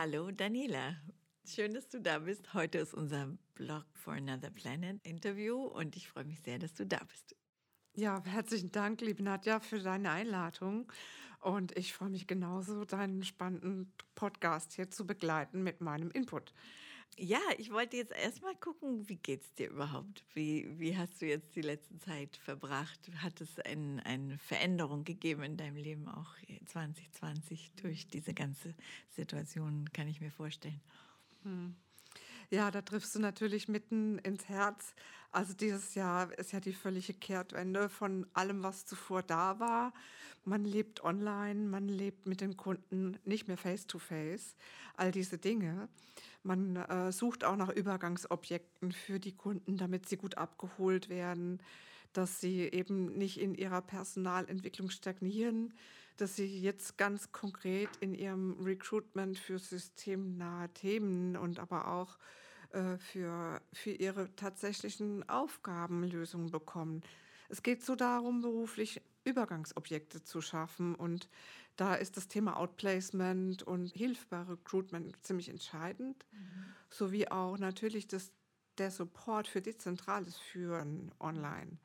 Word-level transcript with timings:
Hallo 0.00 0.30
Daniela. 0.30 0.94
Schön, 1.44 1.74
dass 1.74 1.88
du 1.88 2.00
da 2.00 2.20
bist. 2.20 2.54
Heute 2.54 2.78
ist 2.78 2.94
unser 2.94 3.36
Blog 3.56 3.84
for 3.94 4.12
Another 4.12 4.48
Planet 4.48 5.04
Interview 5.04 5.56
und 5.56 5.96
ich 5.96 6.06
freue 6.06 6.22
mich 6.22 6.40
sehr, 6.40 6.60
dass 6.60 6.72
du 6.72 6.86
da 6.86 7.00
bist. 7.02 7.34
Ja, 7.96 8.22
herzlichen 8.24 8.70
Dank, 8.70 9.00
liebe 9.00 9.24
Nadja, 9.24 9.58
für 9.58 9.80
deine 9.80 10.12
Einladung. 10.12 10.92
Und 11.40 11.76
ich 11.76 11.94
freue 11.94 12.10
mich 12.10 12.28
genauso, 12.28 12.84
deinen 12.84 13.24
spannenden 13.24 13.92
Podcast 14.14 14.74
hier 14.74 14.88
zu 14.88 15.04
begleiten 15.04 15.64
mit 15.64 15.80
meinem 15.80 16.12
Input. 16.12 16.54
Ja, 17.16 17.40
ich 17.58 17.72
wollte 17.72 17.96
jetzt 17.96 18.12
erstmal 18.12 18.54
gucken, 18.54 19.08
wie 19.08 19.16
geht's 19.16 19.52
dir 19.54 19.70
überhaupt? 19.70 20.24
Wie, 20.34 20.68
wie 20.78 20.96
hast 20.96 21.20
du 21.20 21.26
jetzt 21.26 21.56
die 21.56 21.62
letzte 21.62 21.98
Zeit 21.98 22.36
verbracht? 22.36 23.10
Hat 23.16 23.40
es 23.40 23.58
ein, 23.58 23.98
eine 24.00 24.38
Veränderung 24.38 25.02
gegeben 25.04 25.42
in 25.42 25.56
deinem 25.56 25.76
Leben 25.76 26.08
auch 26.08 26.34
2020 26.66 27.72
durch 27.74 28.06
diese 28.06 28.34
ganze 28.34 28.74
Situation, 29.10 29.90
kann 29.92 30.06
ich 30.06 30.20
mir 30.20 30.30
vorstellen? 30.30 30.80
Hm. 31.42 31.74
Ja, 32.50 32.70
da 32.70 32.80
triffst 32.80 33.14
du 33.14 33.18
natürlich 33.18 33.68
mitten 33.68 34.18
ins 34.20 34.48
Herz. 34.48 34.94
Also 35.32 35.52
dieses 35.52 35.94
Jahr 35.94 36.36
ist 36.38 36.52
ja 36.52 36.60
die 36.60 36.72
völlige 36.72 37.12
Kehrtwende 37.12 37.90
von 37.90 38.26
allem, 38.32 38.62
was 38.62 38.86
zuvor 38.86 39.22
da 39.22 39.60
war. 39.60 39.92
Man 40.44 40.64
lebt 40.64 41.04
online, 41.04 41.68
man 41.68 41.88
lebt 41.88 42.26
mit 42.26 42.40
den 42.40 42.56
Kunden 42.56 43.18
nicht 43.24 43.48
mehr 43.48 43.58
face-to-face, 43.58 44.40
-face, 44.40 44.54
all 44.96 45.12
diese 45.12 45.36
Dinge. 45.36 45.88
Man 46.42 46.76
äh, 46.76 47.12
sucht 47.12 47.44
auch 47.44 47.56
nach 47.56 47.68
Übergangsobjekten 47.68 48.92
für 48.92 49.20
die 49.20 49.36
Kunden, 49.36 49.76
damit 49.76 50.08
sie 50.08 50.16
gut 50.16 50.38
abgeholt 50.38 51.10
werden, 51.10 51.60
dass 52.12 52.40
sie 52.40 52.60
eben 52.62 53.16
nicht 53.16 53.38
in 53.38 53.54
ihrer 53.54 53.82
Personalentwicklung 53.82 54.90
stagnieren, 54.90 55.74
dass 56.16 56.36
sie 56.36 56.60
jetzt 56.60 56.98
ganz 56.98 57.30
konkret 57.32 57.90
in 58.00 58.14
ihrem 58.14 58.56
Recruitment 58.60 59.38
für 59.38 59.58
systemnahe 59.58 60.68
Themen 60.74 61.36
und 61.36 61.60
aber 61.60 61.88
auch 61.88 62.18
äh, 62.70 62.98
für, 62.98 63.62
für 63.72 63.92
ihre 63.92 64.34
tatsächlichen 64.34 65.28
Aufgaben 65.28 66.02
Lösungen 66.04 66.50
bekommen. 66.50 67.02
Es 67.48 67.62
geht 67.62 67.84
so 67.84 67.94
darum, 67.94 68.42
beruflich 68.42 69.00
Übergangsobjekte 69.24 70.22
zu 70.22 70.40
schaffen. 70.40 70.94
Und 70.94 71.28
da 71.76 71.94
ist 71.94 72.16
das 72.16 72.28
Thema 72.28 72.56
Outplacement 72.56 73.62
und 73.62 73.92
Hilfe 73.92 74.26
bei 74.28 74.42
Recruitment 74.42 75.16
ziemlich 75.24 75.48
entscheidend, 75.48 76.26
mhm. 76.32 76.64
sowie 76.90 77.28
auch 77.28 77.58
natürlich 77.58 78.08
das, 78.08 78.32
der 78.78 78.90
Support 78.90 79.48
für 79.48 79.62
dezentrales 79.62 80.36
Führen 80.36 81.12
online. 81.20 81.78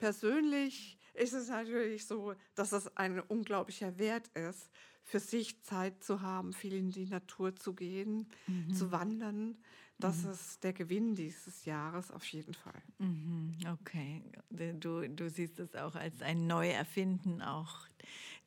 Persönlich 0.00 0.98
ist 1.14 1.34
es 1.34 1.48
natürlich 1.48 2.06
so, 2.06 2.34
dass 2.54 2.72
es 2.72 2.96
ein 2.96 3.20
unglaublicher 3.20 3.98
Wert 3.98 4.28
ist, 4.28 4.70
für 5.02 5.20
sich 5.20 5.62
Zeit 5.62 6.02
zu 6.02 6.22
haben, 6.22 6.52
viel 6.52 6.72
in 6.74 6.90
die 6.90 7.06
Natur 7.06 7.54
zu 7.54 7.74
gehen, 7.74 8.26
mhm. 8.46 8.72
zu 8.72 8.90
wandern. 8.92 9.58
Das 9.98 10.24
mhm. 10.24 10.30
ist 10.30 10.64
der 10.64 10.72
Gewinn 10.72 11.14
dieses 11.14 11.66
Jahres 11.66 12.10
auf 12.10 12.24
jeden 12.28 12.54
Fall. 12.54 12.82
Mhm. 12.98 13.58
Okay, 13.72 14.22
du, 14.50 15.06
du 15.08 15.28
siehst 15.28 15.60
es 15.60 15.74
auch 15.74 15.94
als 15.94 16.22
ein 16.22 16.46
Neuerfinden 16.46 17.42
auch 17.42 17.86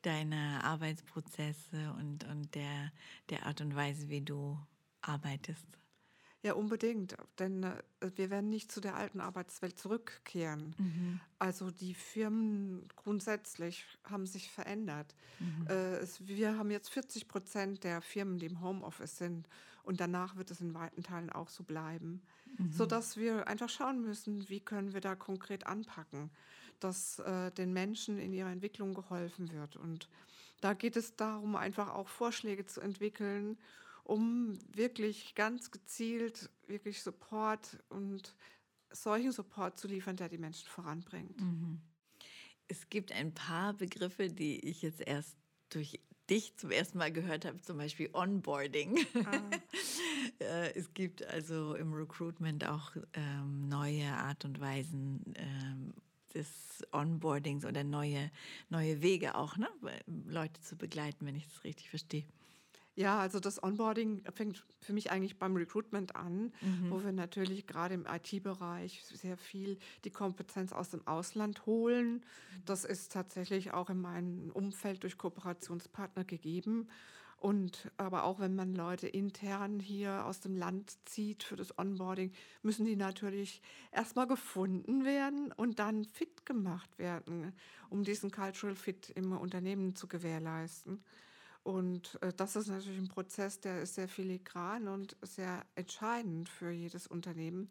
deiner 0.02 0.64
Arbeitsprozesse 0.64 1.94
und, 1.98 2.24
und 2.24 2.54
der, 2.54 2.92
der 3.30 3.46
Art 3.46 3.60
und 3.60 3.76
Weise, 3.76 4.08
wie 4.08 4.22
du 4.22 4.58
arbeitest. 5.02 5.66
Ja, 6.44 6.52
unbedingt. 6.52 7.16
Denn 7.38 7.62
äh, 7.62 7.82
wir 8.16 8.28
werden 8.28 8.50
nicht 8.50 8.70
zu 8.70 8.82
der 8.82 8.96
alten 8.96 9.20
Arbeitswelt 9.20 9.78
zurückkehren. 9.78 10.74
Mhm. 10.76 11.20
Also 11.38 11.70
die 11.70 11.94
Firmen 11.94 12.86
grundsätzlich 12.96 13.86
haben 14.04 14.26
sich 14.26 14.50
verändert. 14.50 15.14
Mhm. 15.40 15.66
Äh, 15.68 15.96
es, 15.96 16.26
wir 16.26 16.58
haben 16.58 16.70
jetzt 16.70 16.90
40 16.90 17.28
Prozent 17.28 17.82
der 17.82 18.02
Firmen, 18.02 18.38
die 18.38 18.44
im 18.44 18.60
Homeoffice 18.60 19.16
sind. 19.16 19.48
Und 19.84 20.00
danach 20.00 20.36
wird 20.36 20.50
es 20.50 20.60
in 20.60 20.74
weiten 20.74 21.02
Teilen 21.02 21.30
auch 21.30 21.48
so 21.48 21.64
bleiben. 21.64 22.20
Mhm. 22.58 22.72
Sodass 22.72 23.16
wir 23.16 23.48
einfach 23.48 23.70
schauen 23.70 24.02
müssen, 24.02 24.46
wie 24.50 24.60
können 24.60 24.92
wir 24.92 25.00
da 25.00 25.14
konkret 25.14 25.66
anpacken, 25.66 26.30
dass 26.78 27.20
äh, 27.20 27.52
den 27.52 27.72
Menschen 27.72 28.18
in 28.18 28.34
ihrer 28.34 28.50
Entwicklung 28.50 28.92
geholfen 28.92 29.50
wird. 29.50 29.76
Und 29.76 30.10
da 30.60 30.74
geht 30.74 30.96
es 30.96 31.16
darum, 31.16 31.56
einfach 31.56 31.94
auch 31.94 32.08
Vorschläge 32.08 32.66
zu 32.66 32.82
entwickeln 32.82 33.56
um 34.04 34.58
wirklich 34.72 35.34
ganz 35.34 35.70
gezielt 35.70 36.50
wirklich 36.66 37.02
Support 37.02 37.82
und 37.88 38.34
solchen 38.90 39.32
Support 39.32 39.78
zu 39.78 39.88
liefern, 39.88 40.16
der 40.16 40.28
die 40.28 40.38
Menschen 40.38 40.68
voranbringt. 40.68 41.40
Mhm. 41.40 41.80
Es 42.68 42.88
gibt 42.88 43.12
ein 43.12 43.34
paar 43.34 43.74
Begriffe, 43.74 44.30
die 44.30 44.60
ich 44.60 44.82
jetzt 44.82 45.00
erst 45.00 45.36
durch 45.70 46.00
dich 46.30 46.56
zum 46.56 46.70
ersten 46.70 46.98
Mal 46.98 47.12
gehört 47.12 47.44
habe, 47.44 47.60
zum 47.60 47.76
Beispiel 47.78 48.08
Onboarding. 48.12 48.98
Ah. 49.24 49.40
Äh, 50.40 50.74
es 50.74 50.92
gibt 50.94 51.24
also 51.26 51.74
im 51.74 51.92
Recruitment 51.92 52.66
auch 52.66 52.96
ähm, 53.12 53.68
neue 53.68 54.06
Art 54.06 54.44
und 54.44 54.58
Weisen 54.58 55.22
ähm, 55.36 55.92
des 56.34 56.48
Onboardings 56.92 57.64
oder 57.64 57.84
neue, 57.84 58.30
neue 58.68 59.00
Wege 59.02 59.36
auch, 59.36 59.56
ne? 59.56 59.68
Leute 60.06 60.60
zu 60.62 60.76
begleiten, 60.76 61.26
wenn 61.26 61.36
ich 61.36 61.46
das 61.46 61.62
richtig 61.62 61.90
verstehe. 61.90 62.24
Ja, 62.96 63.18
also 63.18 63.40
das 63.40 63.60
Onboarding 63.60 64.22
fängt 64.34 64.64
für 64.80 64.92
mich 64.92 65.10
eigentlich 65.10 65.36
beim 65.38 65.56
Recruitment 65.56 66.14
an, 66.14 66.52
mhm. 66.60 66.90
wo 66.90 67.02
wir 67.02 67.12
natürlich 67.12 67.66
gerade 67.66 67.94
im 67.94 68.06
IT-Bereich 68.06 69.04
sehr 69.12 69.36
viel 69.36 69.78
die 70.04 70.10
Kompetenz 70.10 70.72
aus 70.72 70.90
dem 70.90 71.04
Ausland 71.06 71.66
holen. 71.66 72.24
Das 72.64 72.84
ist 72.84 73.12
tatsächlich 73.12 73.72
auch 73.72 73.90
in 73.90 74.00
meinem 74.00 74.50
Umfeld 74.52 75.02
durch 75.02 75.18
Kooperationspartner 75.18 76.24
gegeben. 76.24 76.88
Und 77.44 77.90
aber 77.98 78.24
auch 78.24 78.38
wenn 78.38 78.54
man 78.54 78.74
Leute 78.74 79.06
intern 79.06 79.78
hier 79.78 80.24
aus 80.24 80.40
dem 80.40 80.56
Land 80.56 80.96
zieht 81.04 81.42
für 81.42 81.56
das 81.56 81.78
Onboarding, 81.78 82.32
müssen 82.62 82.86
die 82.86 82.96
natürlich 82.96 83.60
erstmal 83.92 84.26
gefunden 84.26 85.04
werden 85.04 85.52
und 85.52 85.78
dann 85.78 86.04
fit 86.04 86.46
gemacht 86.46 86.98
werden, 86.98 87.52
um 87.90 88.02
diesen 88.02 88.30
Cultural 88.30 88.76
Fit 88.76 89.10
im 89.10 89.32
Unternehmen 89.32 89.94
zu 89.94 90.06
gewährleisten. 90.06 91.04
Und 91.64 92.22
äh, 92.22 92.32
das 92.36 92.56
ist 92.56 92.68
natürlich 92.68 92.98
ein 92.98 93.08
Prozess, 93.08 93.58
der 93.58 93.80
ist 93.80 93.94
sehr 93.94 94.06
filigran 94.06 94.86
und 94.86 95.16
sehr 95.22 95.64
entscheidend 95.74 96.50
für 96.50 96.70
jedes 96.70 97.06
Unternehmen, 97.06 97.70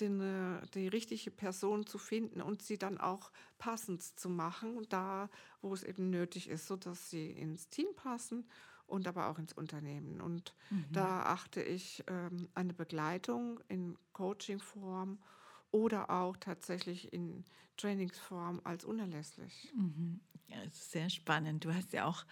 den, 0.00 0.20
äh, 0.20 0.66
die 0.72 0.88
richtige 0.88 1.30
Person 1.30 1.86
zu 1.86 1.98
finden 1.98 2.40
und 2.40 2.62
sie 2.62 2.78
dann 2.78 2.98
auch 2.98 3.30
passend 3.58 4.02
zu 4.02 4.30
machen, 4.30 4.86
da 4.88 5.28
wo 5.60 5.74
es 5.74 5.84
eben 5.84 6.08
nötig 6.08 6.48
ist, 6.48 6.66
sodass 6.66 7.10
sie 7.10 7.30
ins 7.30 7.68
Team 7.68 7.88
passen 7.94 8.46
und 8.86 9.06
aber 9.06 9.28
auch 9.28 9.38
ins 9.38 9.52
Unternehmen. 9.52 10.22
Und 10.22 10.54
mhm. 10.70 10.86
da 10.92 11.24
achte 11.24 11.62
ich 11.62 12.02
ähm, 12.06 12.48
eine 12.54 12.72
Begleitung 12.72 13.60
in 13.68 13.98
Coachingform 14.14 15.18
oder 15.74 16.08
auch 16.08 16.36
tatsächlich 16.36 17.12
in 17.12 17.44
Trainingsform 17.76 18.60
als 18.62 18.84
unerlässlich. 18.84 19.72
Mhm. 19.74 20.20
Ja, 20.46 20.58
sehr 20.70 21.10
spannend. 21.10 21.64
Du 21.64 21.74
hast 21.74 21.92
ja 21.92 22.04
auch 22.04 22.24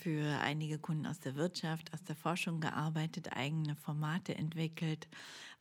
für 0.00 0.38
einige 0.40 0.78
Kunden 0.78 1.06
aus 1.06 1.18
der 1.20 1.34
Wirtschaft, 1.34 1.92
aus 1.92 2.02
der 2.04 2.16
Forschung 2.16 2.60
gearbeitet, 2.60 3.36
eigene 3.36 3.76
Formate 3.76 4.34
entwickelt, 4.34 5.08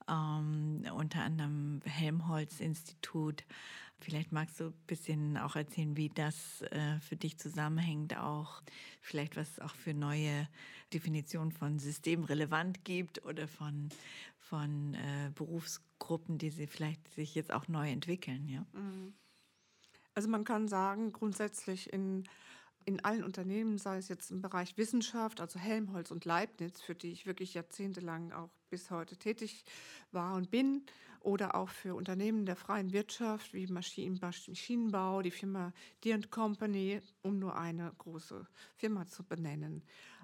ähm, 0.07 0.85
unter 0.96 1.24
anderem 1.24 1.81
Helmholtz-Institut. 1.84 3.44
Vielleicht 4.00 4.31
magst 4.31 4.62
du 4.62 4.68
ein 4.68 4.74
bisschen 4.88 5.36
auch 5.36 5.57
erzählen, 5.57 5.97
wie 5.97 6.07
das 6.07 6.62
äh, 6.62 7.01
für 7.01 7.18
dich 7.18 7.38
zusammenhängt, 7.38 8.16
auch 8.18 8.62
vielleicht 9.01 9.36
was 9.36 9.59
auch 9.59 9.75
für 9.75 9.94
neue 9.94 10.47
Definitionen 10.94 11.51
von 11.51 11.80
systemrelevant 11.80 12.86
gibt 12.86 13.25
oder 13.25 13.50
von, 13.50 13.90
von 14.50 14.96
äh, 14.96 15.32
Berufsgruppen, 15.36 16.40
die 16.40 16.50
sie 16.50 16.66
vielleicht 16.66 17.08
sich 17.14 17.36
jetzt 17.36 17.54
auch 17.54 17.68
neu 17.68 17.90
entwickeln. 17.90 18.48
Ja? 18.50 18.66
Mhm. 18.74 19.14
Also 20.16 20.28
man 20.28 20.44
kann 20.44 20.68
sagen, 20.68 21.14
grundsätzlich 21.14 21.94
in, 21.94 22.24
in 22.84 23.04
allen 23.06 23.24
Unternehmen, 23.24 23.78
sei 23.78 23.98
es 23.98 24.08
jetzt 24.08 24.32
im 24.32 24.42
Bereich 24.42 24.76
Wissenschaft, 24.76 25.40
also 25.40 25.60
Helmholtz 25.60 26.10
und 26.10 26.26
Leibniz, 26.26 26.82
für 26.82 26.96
die 26.96 27.12
ich 27.12 27.28
wirklich 27.28 27.54
jahrzehntelang 27.54 28.31
auch 28.31 28.50
bis 28.72 28.90
heute 28.90 29.18
tätig 29.18 29.66
war 30.12 30.36
und 30.36 30.50
bin, 30.50 30.84
oder 31.22 31.56
auch 31.56 31.69
für 31.69 31.95
Unternehmen 31.95 32.45
der 32.45 32.56
freien 32.56 32.94
Wirtschaft 32.94 33.54
wie 33.54 33.68
Maschinenbau, 33.68 35.22
die 35.22 35.31
Firma 35.31 35.74
Deere 36.04 36.28
Company, 36.28 37.02
um 37.22 37.40
nur 37.40 37.57
eine 37.57 37.92
große 37.98 38.48
Firma 38.78 39.06
zu 39.06 39.24
benennen. 39.24 39.84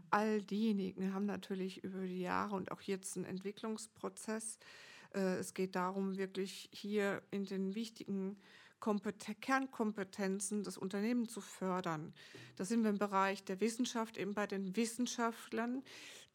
All 0.09 0.41
diejenigen 0.41 1.13
haben 1.13 1.25
natürlich 1.25 1.83
über 1.83 2.05
die 2.05 2.21
Jahre 2.21 2.55
und 2.55 2.71
auch 2.71 2.81
jetzt 2.81 3.15
einen 3.15 3.25
Entwicklungsprozess. 3.25 4.59
Äh, 5.13 5.37
es 5.37 5.53
geht 5.53 5.75
darum, 5.75 6.17
wirklich 6.17 6.69
hier 6.71 7.21
in 7.31 7.45
den 7.45 7.75
wichtigen 7.75 8.37
Kompeten 8.79 9.39
Kernkompetenzen 9.39 10.63
des 10.63 10.77
Unternehmens 10.77 11.31
zu 11.31 11.41
fördern. 11.41 12.13
Da 12.55 12.65
sind 12.65 12.83
wir 12.83 12.89
im 12.89 12.97
Bereich 12.97 13.43
der 13.43 13.59
Wissenschaft, 13.59 14.17
eben 14.17 14.33
bei 14.33 14.45
den 14.45 14.75
Wissenschaftlern, 14.75 15.83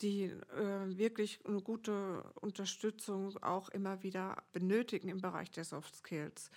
die 0.00 0.24
äh, 0.24 0.98
wirklich 0.98 1.40
eine 1.44 1.60
gute 1.60 2.24
Unterstützung 2.40 3.36
auch 3.42 3.68
immer 3.68 4.02
wieder 4.02 4.42
benötigen 4.52 5.08
im 5.08 5.20
Bereich 5.20 5.50
der 5.50 5.64
Soft 5.64 5.94
Skills 5.96 6.50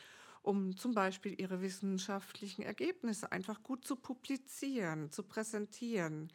um 0.43 0.75
zum 0.75 0.93
Beispiel 0.93 1.39
ihre 1.39 1.61
wissenschaftlichen 1.61 2.63
Ergebnisse 2.63 3.31
einfach 3.31 3.63
gut 3.63 3.87
zu 3.87 3.95
publizieren, 3.95 5.09
zu 5.09 5.23
präsentieren, 5.23 6.31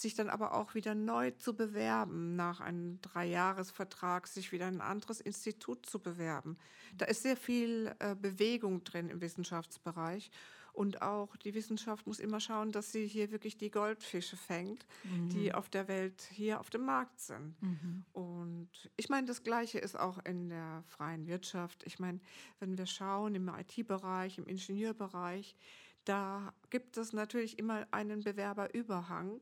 sich 0.00 0.14
dann 0.14 0.30
aber 0.30 0.54
auch 0.54 0.74
wieder 0.74 0.94
neu 0.94 1.30
zu 1.32 1.54
bewerben, 1.54 2.36
nach 2.36 2.60
einem 2.60 3.00
Dreijahresvertrag 3.02 4.26
sich 4.26 4.52
wieder 4.52 4.66
ein 4.66 4.80
anderes 4.80 5.20
Institut 5.20 5.86
zu 5.86 5.98
bewerben. 5.98 6.56
Da 6.96 7.06
ist 7.06 7.22
sehr 7.22 7.36
viel 7.36 7.94
äh, 7.98 8.14
Bewegung 8.14 8.84
drin 8.84 9.08
im 9.08 9.20
Wissenschaftsbereich. 9.20 10.30
Und 10.72 11.02
auch 11.02 11.34
die 11.38 11.54
Wissenschaft 11.54 12.06
muss 12.06 12.20
immer 12.20 12.38
schauen, 12.38 12.70
dass 12.70 12.92
sie 12.92 13.04
hier 13.04 13.32
wirklich 13.32 13.56
die 13.56 13.70
Goldfische 13.70 14.36
fängt, 14.36 14.86
mhm. 15.02 15.28
die 15.30 15.52
auf 15.52 15.68
der 15.68 15.88
Welt 15.88 16.28
hier 16.30 16.60
auf 16.60 16.70
dem 16.70 16.84
Markt 16.84 17.18
sind. 17.18 17.60
Mhm. 17.60 18.04
Und 18.12 18.70
ich 18.96 19.08
meine, 19.08 19.26
das 19.26 19.42
Gleiche 19.42 19.80
ist 19.80 19.98
auch 19.98 20.24
in 20.24 20.50
der 20.50 20.84
freien 20.86 21.26
Wirtschaft. 21.26 21.82
Ich 21.84 21.98
meine, 21.98 22.20
wenn 22.60 22.78
wir 22.78 22.86
schauen 22.86 23.34
im 23.34 23.48
IT-Bereich, 23.48 24.38
im 24.38 24.46
Ingenieurbereich, 24.46 25.56
da 26.04 26.54
gibt 26.70 26.96
es 26.96 27.12
natürlich 27.12 27.58
immer 27.58 27.84
einen 27.90 28.22
Bewerberüberhang 28.22 29.40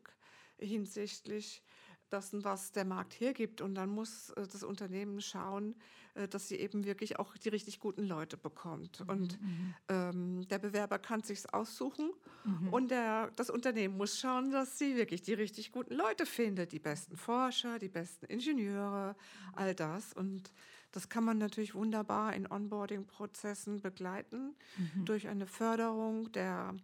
hinsichtlich 0.59 1.63
dessen, 2.11 2.45
was 2.45 2.73
der 2.73 2.85
Markt 2.85 3.19
hergibt. 3.21 3.61
Und 3.61 3.75
dann 3.75 3.91
muss 3.91 4.31
äh, 4.31 4.47
das 4.47 4.63
Unternehmen 4.63 5.21
schauen, 5.21 5.75
äh, 6.15 6.29
dass 6.29 6.49
sie 6.49 6.57
eben 6.57 6.85
wirklich 6.85 7.19
auch 7.19 7.37
die 7.37 7.49
richtig 7.49 7.81
guten 7.81 8.05
Leute 8.05 8.37
bekommt. 8.37 9.01
Mhm, 9.01 9.09
und 9.09 9.41
mhm. 9.41 9.75
ähm, 9.89 10.49
der 10.49 10.59
Bewerber 10.59 10.99
kann 10.99 11.23
sich 11.23 11.53
aussuchen 11.53 12.11
mhm. 12.45 12.69
und 12.69 12.91
der, 12.91 13.31
das 13.37 13.51
Unternehmen 13.51 13.97
muss 13.97 14.19
schauen, 14.19 14.51
dass 14.51 14.79
sie 14.79 14.97
wirklich 14.97 15.23
die 15.23 15.35
richtig 15.35 15.73
guten 15.73 15.95
Leute 15.95 16.27
findet, 16.27 16.73
die 16.73 16.79
besten 16.79 17.17
Forscher, 17.17 17.79
die 17.79 17.89
besten 17.89 18.27
Ingenieure, 18.27 19.17
all 19.55 19.75
das. 19.75 20.13
Und 20.13 20.53
das 20.93 21.09
kann 21.09 21.25
man 21.25 21.39
natürlich 21.39 21.75
wunderbar 21.75 22.35
in 22.35 22.51
Onboarding-Prozessen 22.51 23.81
begleiten 23.81 24.55
mhm. 24.77 25.05
durch 25.05 25.29
eine 25.29 25.47
Förderung 25.47 26.31
der 26.33 26.75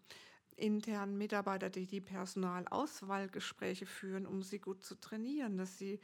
internen 0.56 1.16
Mitarbeiter, 1.18 1.70
die 1.70 1.86
die 1.86 2.00
Personalauswahlgespräche 2.00 3.86
führen, 3.86 4.26
um 4.26 4.42
sie 4.42 4.58
gut 4.58 4.84
zu 4.84 4.94
trainieren, 4.94 5.56
dass 5.56 5.78
sie 5.78 6.00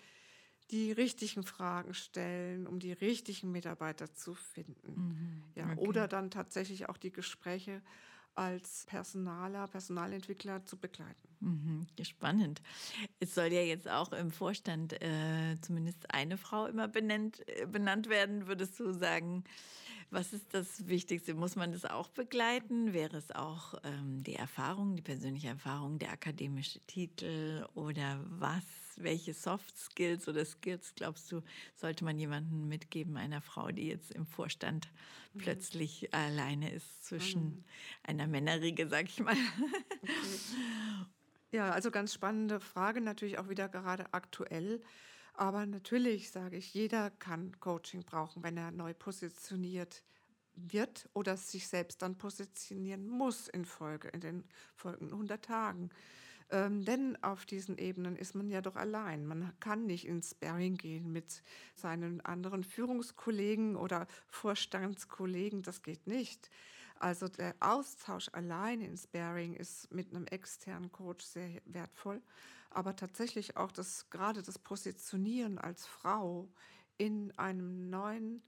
die 0.71 0.93
richtigen 0.93 1.45
Fragen 1.45 1.95
stellen, 1.95 2.67
um 2.67 2.79
die 2.79 2.93
richtigen 2.93 3.51
Mitarbeiter 3.51 4.15
zu 4.15 4.35
finden. 4.35 4.95
Mhm. 4.95 5.43
Ja, 5.55 5.71
okay. 5.73 5.81
Oder 5.81 6.09
dann 6.09 6.31
tatsächlich 6.31 6.89
auch 6.89 6.97
die 6.97 7.13
Gespräche 7.13 7.83
als 8.35 8.85
Personaler, 8.87 9.67
Personalentwickler 9.67 10.65
zu 10.65 10.77
begleiten. 10.77 11.29
Mhm, 11.41 11.87
spannend. 12.03 12.63
Es 13.19 13.35
soll 13.35 13.53
ja 13.53 13.63
jetzt 13.63 13.89
auch 13.89 14.13
im 14.13 14.31
Vorstand 14.31 14.93
äh, 15.03 15.57
zumindest 15.61 16.15
eine 16.15 16.37
Frau 16.37 16.67
immer 16.67 16.87
benannt, 16.87 17.43
äh, 17.49 17.67
benannt 17.67 18.09
werden. 18.09 18.47
Würdest 18.47 18.79
du 18.79 18.93
sagen, 18.93 19.45
was 20.11 20.33
ist 20.33 20.55
das 20.55 20.89
Wichtigste? 20.89 21.35
Muss 21.35 21.57
man 21.57 21.73
das 21.73 21.85
auch 21.85 22.09
begleiten? 22.09 22.93
Wäre 22.93 23.17
es 23.17 23.31
auch 23.31 23.75
ähm, 23.85 24.23
die 24.25 24.35
Erfahrung, 24.35 24.97
die 24.97 25.03
persönliche 25.03 25.49
Erfahrung, 25.49 25.99
der 25.99 26.13
akademische 26.13 26.81
Titel 26.87 27.67
oder 27.75 28.21
was? 28.29 28.65
Welche 28.97 29.33
Soft 29.33 29.79
Skills 29.79 30.27
oder 30.27 30.45
Skills, 30.45 30.93
glaubst 30.97 31.31
du, 31.31 31.43
sollte 31.77 32.05
man 32.05 32.19
jemandem 32.19 32.67
mitgeben, 32.69 33.17
einer 33.17 33.41
Frau, 33.41 33.71
die 33.71 33.87
jetzt 33.87 34.11
im 34.11 34.27
Vorstand 34.27 34.89
mhm. 35.35 35.39
plötzlich 35.39 36.13
alleine 36.13 36.73
ist 36.73 37.05
zwischen 37.05 37.45
mhm. 37.45 37.65
einer 38.03 38.27
Männerriege, 38.27 38.89
sag 38.89 39.05
ich 39.05 39.21
mal? 39.21 39.37
Okay. 40.03 41.07
Ja, 41.51 41.71
also 41.71 41.91
ganz 41.91 42.13
spannende 42.13 42.61
Frage, 42.61 43.01
natürlich 43.01 43.39
auch 43.39 43.49
wieder 43.49 43.69
gerade 43.69 44.13
aktuell. 44.13 44.83
Aber 45.39 45.67
natürlich 45.67 46.33
sage 46.33 46.57
ich, 46.57 46.75
jeder 46.75 47.11
kann 47.11 47.53
Coaching 47.61 48.03
brauchen, 48.03 48.43
wenn 48.43 48.57
er 48.57 48.73
neu 48.73 48.93
positioniert 48.93 50.03
wird 50.57 51.09
oder 51.15 51.37
sich 51.37 51.69
selbst 51.69 52.03
dann 52.03 52.19
positionieren 52.19 53.07
muss 53.07 53.47
in 53.47 53.65
Folge, 53.65 54.09
in 54.09 54.19
den 54.19 54.45
folgenden 54.75 55.13
100 55.13 55.45
Tagen. 55.45 55.91
Ähm, 56.51 56.85
denn 56.85 57.23
auf 57.23 57.47
diesen 57.47 57.79
Ebenen 57.79 58.17
ist 58.17 58.35
man 58.35 58.51
ja 58.51 58.61
doch 58.61 58.75
allein. 58.75 59.29
Man 59.29 59.53
kann 59.61 59.87
nicht 59.87 60.09
ins 60.09 60.31
Sparring 60.31 60.77
gehen 60.77 61.13
mit 61.13 61.45
seinen 61.77 62.21
anderen 62.23 62.65
Führungskollegen 62.65 63.77
oder 63.77 64.09
Vorstandskollegen. 64.27 65.63
Das 65.63 65.83
geht 65.83 66.09
nicht. 66.09 66.51
Also 66.99 67.29
der 67.29 67.55
Austausch 67.61 68.29
allein 68.33 68.81
in 68.81 68.97
Sparring 68.97 69.55
ist 69.55 69.89
mit 69.93 70.11
einem 70.11 70.27
externen 70.27 70.91
Coach 70.91 71.25
sehr 71.25 71.63
wertvoll 71.67 72.21
aber 72.71 72.97
tatsächlich 72.97 73.57
auch 73.57 73.73
das, 73.73 74.11
gerade 74.11 74.43
das 74.43 74.59
Positionieren 74.59 75.59
als 75.59 75.87
Frau 75.87 76.49
in 76.97 77.37
einem 77.39 77.89
neuen 77.91 78.43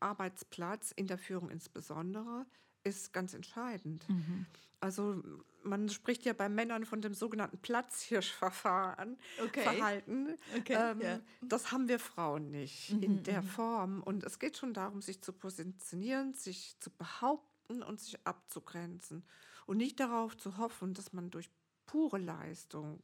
Arbeitsplatz, 0.00 0.92
in 0.92 1.06
der 1.06 1.18
Führung 1.18 1.50
insbesondere, 1.50 2.46
ist 2.82 3.12
ganz 3.12 3.34
entscheidend. 3.34 4.08
Mhm. 4.08 4.46
Also 4.80 5.22
man 5.62 5.90
spricht 5.90 6.24
ja 6.24 6.32
bei 6.32 6.48
Männern 6.48 6.86
von 6.86 7.02
dem 7.02 7.12
sogenannten 7.12 7.58
Platzhirschverfahren, 7.58 9.18
okay. 9.44 9.62
Verhalten. 9.62 10.28
Okay, 10.58 10.74
ähm, 10.74 11.00
ja. 11.02 11.20
Das 11.42 11.70
haben 11.70 11.88
wir 11.88 11.98
Frauen 11.98 12.50
nicht 12.50 12.92
mhm, 12.92 13.02
in 13.02 13.22
der 13.22 13.42
mhm. 13.42 13.46
Form. 13.46 14.02
Und 14.02 14.24
es 14.24 14.38
geht 14.38 14.56
schon 14.56 14.72
darum, 14.72 15.02
sich 15.02 15.20
zu 15.20 15.34
positionieren, 15.34 16.32
sich 16.32 16.76
zu 16.80 16.90
behaupten 16.90 17.82
und 17.82 18.00
sich 18.00 18.26
abzugrenzen. 18.26 19.22
Und 19.66 19.76
nicht 19.76 20.00
darauf 20.00 20.36
zu 20.36 20.56
hoffen, 20.56 20.94
dass 20.94 21.12
man 21.12 21.30
durch 21.30 21.50
pure 21.84 22.18
Leistung 22.18 23.02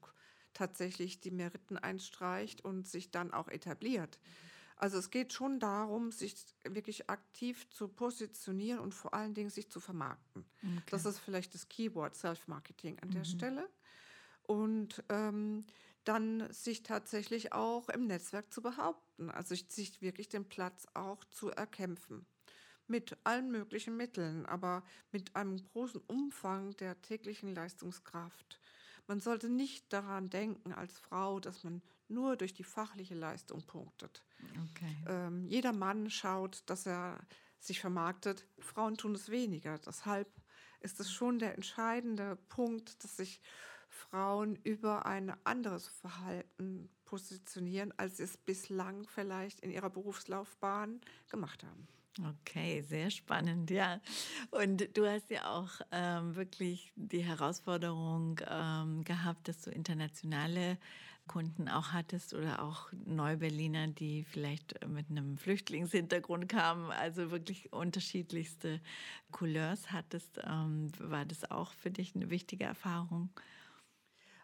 tatsächlich 0.56 1.20
die 1.20 1.30
Meriten 1.30 1.76
einstreicht 1.76 2.64
und 2.64 2.88
sich 2.88 3.10
dann 3.10 3.32
auch 3.32 3.48
etabliert. 3.48 4.18
Also 4.76 4.98
es 4.98 5.10
geht 5.10 5.32
schon 5.32 5.58
darum, 5.58 6.12
sich 6.12 6.34
wirklich 6.64 7.08
aktiv 7.08 7.68
zu 7.70 7.88
positionieren 7.88 8.80
und 8.80 8.92
vor 8.92 9.14
allen 9.14 9.34
Dingen 9.34 9.50
sich 9.50 9.70
zu 9.70 9.80
vermarkten. 9.80 10.44
Okay. 10.62 10.82
Das 10.90 11.06
ist 11.06 11.18
vielleicht 11.18 11.54
das 11.54 11.68
Keyword 11.68 12.14
Self-Marketing 12.14 12.98
an 13.00 13.10
der 13.10 13.20
mhm. 13.20 13.24
Stelle. 13.24 13.70
Und 14.42 15.02
ähm, 15.08 15.64
dann 16.04 16.52
sich 16.52 16.82
tatsächlich 16.82 17.52
auch 17.52 17.88
im 17.88 18.06
Netzwerk 18.06 18.52
zu 18.52 18.62
behaupten, 18.62 19.30
also 19.30 19.54
sich 19.54 20.00
wirklich 20.00 20.28
den 20.28 20.48
Platz 20.48 20.86
auch 20.94 21.24
zu 21.24 21.50
erkämpfen. 21.50 22.26
Mit 22.86 23.16
allen 23.24 23.50
möglichen 23.50 23.96
Mitteln, 23.96 24.46
aber 24.46 24.84
mit 25.10 25.34
einem 25.34 25.56
großen 25.56 26.00
Umfang 26.06 26.76
der 26.76 27.00
täglichen 27.02 27.54
Leistungskraft. 27.54 28.60
Man 29.06 29.20
sollte 29.20 29.48
nicht 29.48 29.92
daran 29.92 30.30
denken 30.30 30.72
als 30.72 30.98
Frau, 30.98 31.40
dass 31.40 31.64
man 31.64 31.82
nur 32.08 32.36
durch 32.36 32.54
die 32.54 32.64
fachliche 32.64 33.14
Leistung 33.14 33.62
punktet. 33.62 34.24
Okay. 34.70 34.96
Ähm, 35.08 35.46
jeder 35.48 35.72
Mann 35.72 36.10
schaut, 36.10 36.62
dass 36.66 36.86
er 36.86 37.18
sich 37.58 37.80
vermarktet. 37.80 38.46
Frauen 38.58 38.96
tun 38.96 39.14
es 39.14 39.30
weniger. 39.30 39.78
Deshalb 39.78 40.28
ist 40.80 41.00
es 41.00 41.10
schon 41.10 41.38
der 41.38 41.54
entscheidende 41.54 42.36
Punkt, 42.48 43.02
dass 43.02 43.16
sich 43.16 43.40
Frauen 43.88 44.56
über 44.56 45.06
ein 45.06 45.32
anderes 45.44 45.88
Verhalten 45.88 46.90
positionieren, 47.04 47.92
als 47.96 48.18
sie 48.18 48.24
es 48.24 48.36
bislang 48.36 49.06
vielleicht 49.08 49.60
in 49.60 49.70
ihrer 49.70 49.90
Berufslaufbahn 49.90 51.00
gemacht 51.28 51.64
haben. 51.64 51.88
Okay, 52.24 52.80
sehr 52.80 53.10
spannend, 53.10 53.70
ja. 53.70 54.00
Und 54.50 54.96
du 54.96 55.06
hast 55.06 55.30
ja 55.30 55.50
auch 55.50 55.68
ähm, 55.92 56.34
wirklich 56.34 56.90
die 56.96 57.22
Herausforderung 57.22 58.40
ähm, 58.48 59.04
gehabt, 59.04 59.48
dass 59.48 59.60
du 59.60 59.70
internationale 59.70 60.78
Kunden 61.26 61.68
auch 61.68 61.92
hattest 61.92 62.32
oder 62.32 62.62
auch 62.62 62.90
Neuberliner, 63.04 63.88
die 63.88 64.24
vielleicht 64.24 64.86
mit 64.88 65.10
einem 65.10 65.36
Flüchtlingshintergrund 65.36 66.48
kamen, 66.48 66.90
also 66.90 67.30
wirklich 67.30 67.70
unterschiedlichste 67.74 68.80
Couleurs 69.30 69.92
hattest. 69.92 70.40
Ähm, 70.42 70.92
war 70.98 71.26
das 71.26 71.50
auch 71.50 71.72
für 71.72 71.90
dich 71.90 72.14
eine 72.14 72.30
wichtige 72.30 72.64
Erfahrung? 72.64 73.28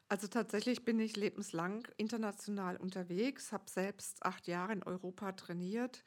Also 0.08 0.26
tatsächlich 0.28 0.84
bin 0.84 1.00
ich 1.00 1.16
lebenslang 1.16 1.88
international 1.96 2.76
unterwegs, 2.76 3.50
habe 3.50 3.70
selbst 3.70 4.22
acht 4.24 4.46
Jahre 4.46 4.72
in 4.74 4.82
Europa 4.82 5.32
trainiert 5.32 6.04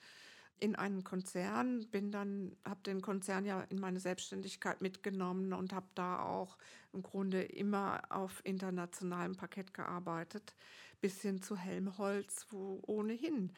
in 0.59 0.75
einen 0.75 1.03
Konzern, 1.03 1.85
bin 1.91 2.11
dann, 2.11 2.55
habe 2.63 2.81
den 2.83 3.01
Konzern 3.01 3.45
ja 3.45 3.61
in 3.61 3.79
meine 3.79 3.99
Selbstständigkeit 3.99 4.81
mitgenommen 4.81 5.53
und 5.53 5.73
habe 5.73 5.87
da 5.95 6.21
auch 6.23 6.57
im 6.93 7.03
Grunde 7.03 7.41
immer 7.41 8.01
auf 8.09 8.41
internationalem 8.43 9.35
Parkett 9.35 9.73
gearbeitet, 9.73 10.55
bis 11.01 11.21
hin 11.21 11.41
zu 11.41 11.57
Helmholtz, 11.57 12.47
wo 12.51 12.81
ohnehin 12.85 13.51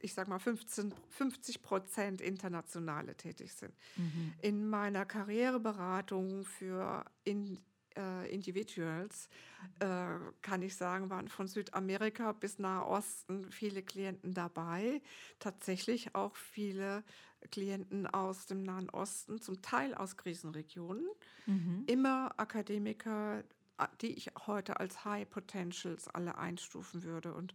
ich 0.00 0.14
sage 0.14 0.30
mal 0.30 0.38
15, 0.38 0.94
50 1.08 1.62
Prozent 1.62 2.20
Internationale 2.20 3.16
tätig 3.16 3.52
sind. 3.52 3.74
Mhm. 3.96 4.32
In 4.40 4.68
meiner 4.68 5.04
Karriereberatung 5.04 6.44
für 6.44 7.04
in, 7.24 7.58
äh, 7.98 8.32
Individuals, 8.32 9.28
äh, 9.80 10.06
kann 10.40 10.62
ich 10.62 10.76
sagen, 10.76 11.10
waren 11.10 11.28
von 11.28 11.48
Südamerika 11.48 12.32
bis 12.32 12.58
Nahe 12.58 12.86
Osten 12.86 13.50
viele 13.50 13.82
Klienten 13.82 14.32
dabei. 14.32 15.02
Tatsächlich 15.38 16.14
auch 16.14 16.36
viele 16.36 17.02
Klienten 17.50 18.06
aus 18.06 18.46
dem 18.46 18.62
Nahen 18.62 18.88
Osten, 18.90 19.40
zum 19.40 19.60
Teil 19.62 19.94
aus 19.94 20.16
Krisenregionen. 20.16 21.06
Mhm. 21.46 21.84
Immer 21.86 22.32
Akademiker, 22.38 23.42
die 24.00 24.12
ich 24.14 24.30
heute 24.46 24.80
als 24.80 25.04
High 25.04 25.28
Potentials 25.28 26.08
alle 26.08 26.38
einstufen 26.38 27.02
würde. 27.02 27.34
Und 27.34 27.54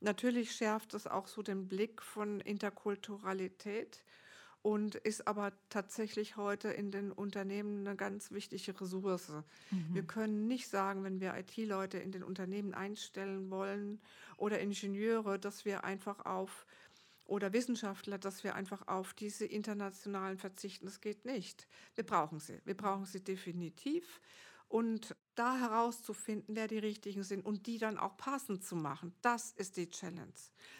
natürlich 0.00 0.52
schärft 0.52 0.94
es 0.94 1.06
auch 1.06 1.26
so 1.26 1.42
den 1.42 1.68
Blick 1.68 2.02
von 2.02 2.40
Interkulturalität 2.40 4.02
und 4.62 4.94
ist 4.94 5.26
aber 5.26 5.52
tatsächlich 5.70 6.36
heute 6.36 6.68
in 6.68 6.90
den 6.90 7.12
Unternehmen 7.12 7.86
eine 7.86 7.96
ganz 7.96 8.30
wichtige 8.30 8.78
Ressource. 8.78 9.30
Mhm. 9.70 9.94
Wir 9.94 10.02
können 10.02 10.48
nicht 10.48 10.68
sagen, 10.68 11.02
wenn 11.02 11.20
wir 11.20 11.34
IT-Leute 11.34 11.98
in 11.98 12.12
den 12.12 12.22
Unternehmen 12.22 12.74
einstellen 12.74 13.50
wollen 13.50 14.00
oder 14.36 14.60
Ingenieure, 14.60 15.38
dass 15.38 15.64
wir 15.64 15.84
einfach 15.84 16.26
auf 16.26 16.66
oder 17.24 17.52
Wissenschaftler, 17.52 18.18
dass 18.18 18.42
wir 18.42 18.56
einfach 18.56 18.88
auf 18.88 19.14
diese 19.14 19.46
internationalen 19.46 20.36
verzichten. 20.36 20.86
Das 20.86 21.00
geht 21.00 21.24
nicht. 21.24 21.68
Wir 21.94 22.04
brauchen 22.04 22.40
sie. 22.40 22.60
Wir 22.64 22.76
brauchen 22.76 23.06
sie 23.06 23.22
definitiv. 23.22 24.20
Und 24.66 25.16
da 25.36 25.56
herauszufinden, 25.56 26.54
wer 26.54 26.68
die 26.68 26.78
richtigen 26.78 27.22
sind 27.22 27.44
und 27.44 27.66
die 27.66 27.78
dann 27.78 27.98
auch 27.98 28.16
passend 28.16 28.64
zu 28.64 28.76
machen, 28.76 29.14
das 29.22 29.52
ist 29.52 29.76
die 29.76 29.90
Challenge. 29.90 30.32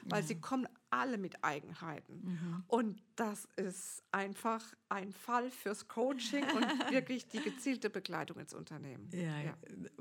Weil 0.05 0.23
ja. 0.23 0.27
sie 0.27 0.41
kommen 0.41 0.69
alle 0.91 1.19
mit 1.19 1.43
Eigenheiten. 1.45 2.21
Mhm. 2.23 2.65
Und 2.67 3.03
das 3.17 3.49
ist 3.57 4.03
einfach 4.13 4.65
ein 4.89 5.13
Fall 5.13 5.51
fürs 5.51 5.87
Coaching 5.87 6.45
und 6.45 6.65
wirklich 6.91 7.29
die 7.29 7.41
gezielte 7.41 7.91
Begleitung 7.91 8.39
ins 8.39 8.55
Unternehmen. 8.55 9.09
Ja, 9.13 9.41
ja. 9.41 9.57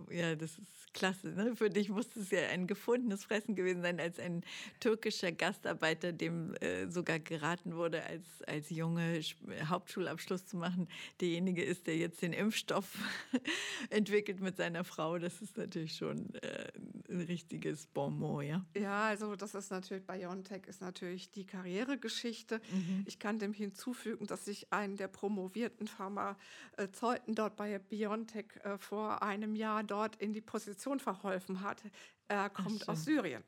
ja 0.10 0.36
das 0.36 0.58
ist 0.58 0.94
klasse. 0.94 1.30
Ne? 1.30 1.56
Für 1.56 1.70
dich 1.70 1.90
muss 1.90 2.08
es 2.16 2.32
ja 2.32 2.48
ein 2.50 2.66
gefundenes 2.66 3.24
Fressen 3.24 3.56
gewesen 3.56 3.82
sein, 3.82 4.00
als 4.00 4.20
ein 4.20 4.44
türkischer 4.80 5.32
Gastarbeiter, 5.32 6.12
dem 6.12 6.56
äh, 6.56 6.88
sogar 6.90 7.20
geraten 7.20 7.76
wurde, 7.76 8.04
als, 8.06 8.42
als 8.48 8.70
Junge 8.70 9.22
Hauptschulabschluss 9.66 10.48
zu 10.48 10.58
machen, 10.58 10.88
derjenige 11.22 11.64
ist, 11.64 11.86
der 11.88 11.98
jetzt 11.98 12.22
den 12.22 12.34
Impfstoff 12.34 12.98
entwickelt 13.90 14.40
mit 14.40 14.58
seiner 14.58 14.84
Frau. 14.84 15.20
Das 15.20 15.42
ist 15.42 15.58
natürlich 15.58 15.96
schon 15.96 16.34
äh, 16.36 16.68
ein 17.10 17.22
richtiges 17.22 17.86
Bonmot, 17.86 18.44
ja? 18.44 18.66
Ja, 18.76 19.04
also 19.06 19.36
das 19.36 19.54
ist 19.54 19.70
natürlich, 19.70 20.06
BioNTech 20.06 20.66
ist 20.68 20.79
natürlich 20.82 21.32
die 21.32 21.46
Karrieregeschichte. 21.46 22.62
Mhm. 22.72 23.04
Ich 23.06 23.20
kann 23.20 23.40
dem 23.40 23.54
hinzufügen, 23.54 24.28
dass 24.28 24.48
ich 24.48 24.72
einen 24.72 24.98
der 24.98 25.08
promovierten 25.08 25.88
Pharmazeuten 25.88 27.36
dort 27.36 27.56
bei 27.56 27.80
BioNTech 27.80 28.58
äh, 28.64 28.78
vor 28.78 29.24
einem 29.24 29.56
Jahr 29.56 29.84
dort 29.84 30.16
in 30.18 30.34
die 30.34 30.42
Position 30.42 31.00
verholfen 31.00 31.62
hat. 31.62 31.82
Er 32.28 32.50
kommt 32.50 32.88
aus 32.88 33.06
Syrien. 33.06 33.44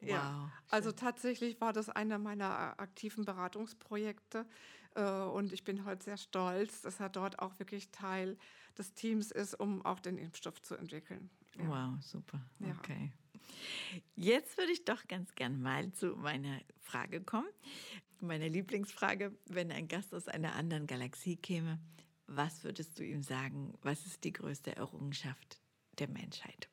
Wow, 0.00 0.10
ja, 0.10 0.52
also 0.68 0.92
tatsächlich 0.92 1.60
war 1.60 1.72
das 1.72 1.88
einer 1.88 2.18
meiner 2.18 2.78
aktiven 2.78 3.24
Beratungsprojekte 3.24 4.46
äh, 4.94 5.02
und 5.02 5.52
ich 5.52 5.64
bin 5.64 5.84
heute 5.84 6.04
sehr 6.04 6.16
stolz, 6.16 6.82
dass 6.82 7.00
er 7.00 7.08
dort 7.08 7.38
auch 7.38 7.58
wirklich 7.58 7.90
Teil 7.90 8.36
des 8.76 8.92
Teams 8.94 9.30
ist, 9.30 9.54
um 9.58 9.84
auch 9.84 10.00
den 10.00 10.18
Impfstoff 10.18 10.60
zu 10.60 10.74
entwickeln. 10.74 11.30
Ja. 11.56 11.68
Wow, 11.68 12.02
super. 12.02 12.40
Okay. 12.78 13.12
Jetzt 14.14 14.56
würde 14.58 14.72
ich 14.72 14.84
doch 14.84 15.06
ganz 15.08 15.34
gern 15.34 15.60
mal 15.60 15.92
zu 15.92 16.16
meiner 16.16 16.60
Frage 16.80 17.20
kommen. 17.20 17.48
Meine 18.20 18.48
Lieblingsfrage, 18.48 19.36
wenn 19.46 19.70
ein 19.70 19.88
Gast 19.88 20.14
aus 20.14 20.28
einer 20.28 20.54
anderen 20.54 20.86
Galaxie 20.86 21.36
käme, 21.36 21.78
was 22.26 22.64
würdest 22.64 22.98
du 22.98 23.04
ihm 23.04 23.22
sagen? 23.22 23.74
Was 23.82 24.06
ist 24.06 24.24
die 24.24 24.32
größte 24.32 24.74
Errungenschaft 24.74 25.60
der 25.98 26.08
Menschheit? 26.08 26.68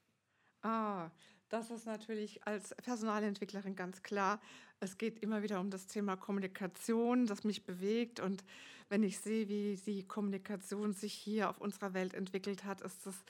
Ah, 0.62 1.12
das 1.50 1.70
ist 1.70 1.86
natürlich 1.86 2.46
als 2.48 2.74
Personalentwicklerin 2.76 3.76
ganz 3.76 4.02
klar. 4.02 4.42
Es 4.80 4.98
geht 4.98 5.20
immer 5.20 5.44
wieder 5.44 5.60
um 5.60 5.70
das 5.70 5.86
Thema 5.86 6.16
Kommunikation, 6.16 7.28
das 7.28 7.44
mich 7.44 7.66
bewegt. 7.66 8.20
Und 8.20 8.44
wenn 8.90 9.04
ich 9.04 9.20
sehe, 9.20 9.48
wie 9.48 9.76
die 9.76 10.08
Kommunikation 10.08 10.94
sich 10.94 11.14
hier 11.14 11.50
auf 11.50 11.60
unserer 11.62 11.94
Welt 11.94 12.14
entwickelt 12.14 12.64
hat, 12.64 12.82
ist 12.82 13.06
das 13.06 13.24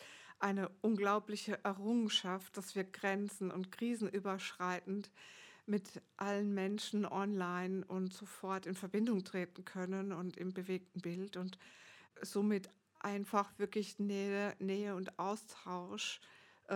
eine 0.43 0.69
unglaubliche 0.81 1.63
Errungenschaft, 1.63 2.57
dass 2.57 2.75
wir 2.75 2.83
Grenzen 2.83 3.49
und 3.49 3.71
Krisen 3.71 4.09
überschreitend 4.09 5.09
mit 5.65 6.01
allen 6.17 6.53
Menschen 6.53 7.05
online 7.05 7.85
und 7.85 8.13
sofort 8.13 8.65
in 8.65 8.75
Verbindung 8.75 9.23
treten 9.23 9.63
können 9.63 10.11
und 10.11 10.35
im 10.35 10.53
bewegten 10.53 10.99
Bild 10.99 11.37
und 11.37 11.57
somit 12.21 12.69
einfach 12.99 13.57
wirklich 13.57 13.99
Nähe, 13.99 14.53
Nähe 14.59 14.95
und 14.95 15.17
Austausch 15.17 16.19
äh, 16.67 16.75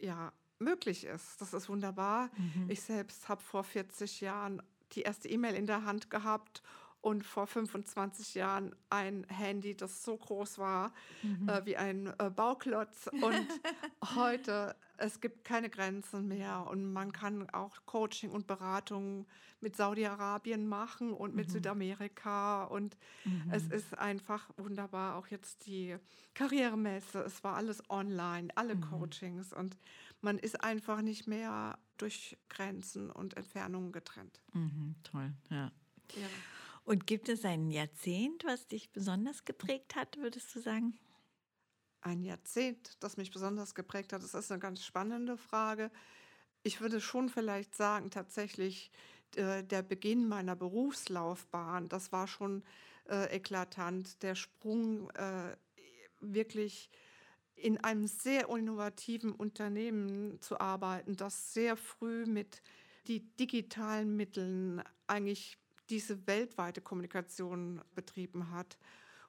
ja, 0.00 0.32
möglich 0.58 1.04
ist. 1.04 1.42
Das 1.42 1.52
ist 1.52 1.68
wunderbar. 1.68 2.30
Mhm. 2.38 2.70
Ich 2.70 2.80
selbst 2.80 3.28
habe 3.28 3.42
vor 3.42 3.64
40 3.64 4.22
Jahren 4.22 4.62
die 4.92 5.02
erste 5.02 5.28
E-Mail 5.28 5.54
in 5.54 5.66
der 5.66 5.84
Hand 5.84 6.08
gehabt 6.08 6.62
und 7.00 7.24
vor 7.24 7.46
25 7.46 8.34
Jahren 8.34 8.74
ein 8.90 9.24
Handy, 9.28 9.76
das 9.76 10.02
so 10.02 10.16
groß 10.16 10.58
war 10.58 10.92
mhm. 11.22 11.48
äh, 11.48 11.64
wie 11.64 11.76
ein 11.76 12.12
äh, 12.18 12.30
Bauklotz. 12.30 13.08
Und 13.12 13.46
heute, 14.16 14.74
es 14.96 15.20
gibt 15.20 15.44
keine 15.44 15.70
Grenzen 15.70 16.26
mehr 16.26 16.66
und 16.68 16.92
man 16.92 17.12
kann 17.12 17.48
auch 17.50 17.76
Coaching 17.86 18.30
und 18.30 18.46
Beratung 18.46 19.26
mit 19.60 19.76
Saudi-Arabien 19.76 20.68
machen 20.68 21.12
und 21.12 21.34
mit 21.34 21.48
mhm. 21.48 21.52
Südamerika. 21.52 22.64
Und 22.64 22.96
mhm. 23.24 23.50
es 23.50 23.68
ist 23.68 23.96
einfach 23.96 24.48
wunderbar. 24.56 25.16
Auch 25.16 25.28
jetzt 25.28 25.66
die 25.66 25.96
Karrieremesse, 26.34 27.20
es 27.20 27.44
war 27.44 27.56
alles 27.56 27.82
online, 27.90 28.48
alle 28.56 28.74
mhm. 28.74 28.80
Coachings. 28.82 29.52
Und 29.52 29.76
man 30.20 30.38
ist 30.38 30.62
einfach 30.64 31.00
nicht 31.00 31.28
mehr 31.28 31.78
durch 31.96 32.36
Grenzen 32.48 33.10
und 33.10 33.36
Entfernungen 33.36 33.92
getrennt. 33.92 34.40
Mhm, 34.52 34.96
toll, 35.04 35.32
ja. 35.50 35.70
ja. 36.14 36.26
Und 36.88 37.06
gibt 37.06 37.28
es 37.28 37.44
ein 37.44 37.70
Jahrzehnt, 37.70 38.44
was 38.46 38.66
dich 38.66 38.88
besonders 38.92 39.44
geprägt 39.44 39.94
hat, 39.94 40.16
würdest 40.16 40.54
du 40.54 40.60
sagen? 40.60 40.98
Ein 42.00 42.22
Jahrzehnt, 42.22 42.96
das 43.00 43.18
mich 43.18 43.30
besonders 43.30 43.74
geprägt 43.74 44.14
hat, 44.14 44.22
das 44.22 44.32
ist 44.32 44.50
eine 44.50 44.58
ganz 44.58 44.82
spannende 44.82 45.36
Frage. 45.36 45.90
Ich 46.62 46.80
würde 46.80 47.02
schon 47.02 47.28
vielleicht 47.28 47.74
sagen, 47.74 48.10
tatsächlich 48.10 48.90
äh, 49.36 49.62
der 49.64 49.82
Beginn 49.82 50.28
meiner 50.28 50.56
Berufslaufbahn, 50.56 51.90
das 51.90 52.10
war 52.10 52.26
schon 52.26 52.64
äh, 53.10 53.36
eklatant. 53.36 54.22
Der 54.22 54.34
Sprung 54.34 55.10
äh, 55.10 55.54
wirklich 56.20 56.88
in 57.54 57.76
einem 57.84 58.06
sehr 58.06 58.48
innovativen 58.48 59.32
Unternehmen 59.32 60.40
zu 60.40 60.58
arbeiten, 60.58 61.16
das 61.16 61.52
sehr 61.52 61.76
früh 61.76 62.24
mit 62.24 62.62
die 63.08 63.20
digitalen 63.36 64.16
Mitteln 64.16 64.82
eigentlich 65.06 65.58
diese 65.90 66.26
weltweite 66.26 66.80
Kommunikation 66.80 67.80
betrieben 67.94 68.50
hat 68.50 68.78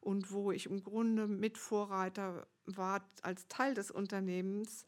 und 0.01 0.32
wo 0.32 0.51
ich 0.51 0.66
im 0.66 0.84
Grunde 0.84 1.28
Mitvorreiter 1.28 2.48
war 2.66 3.01
als 3.22 3.48
Teil 3.48 3.74
des 3.74 3.92
Unternehmens 3.92 4.86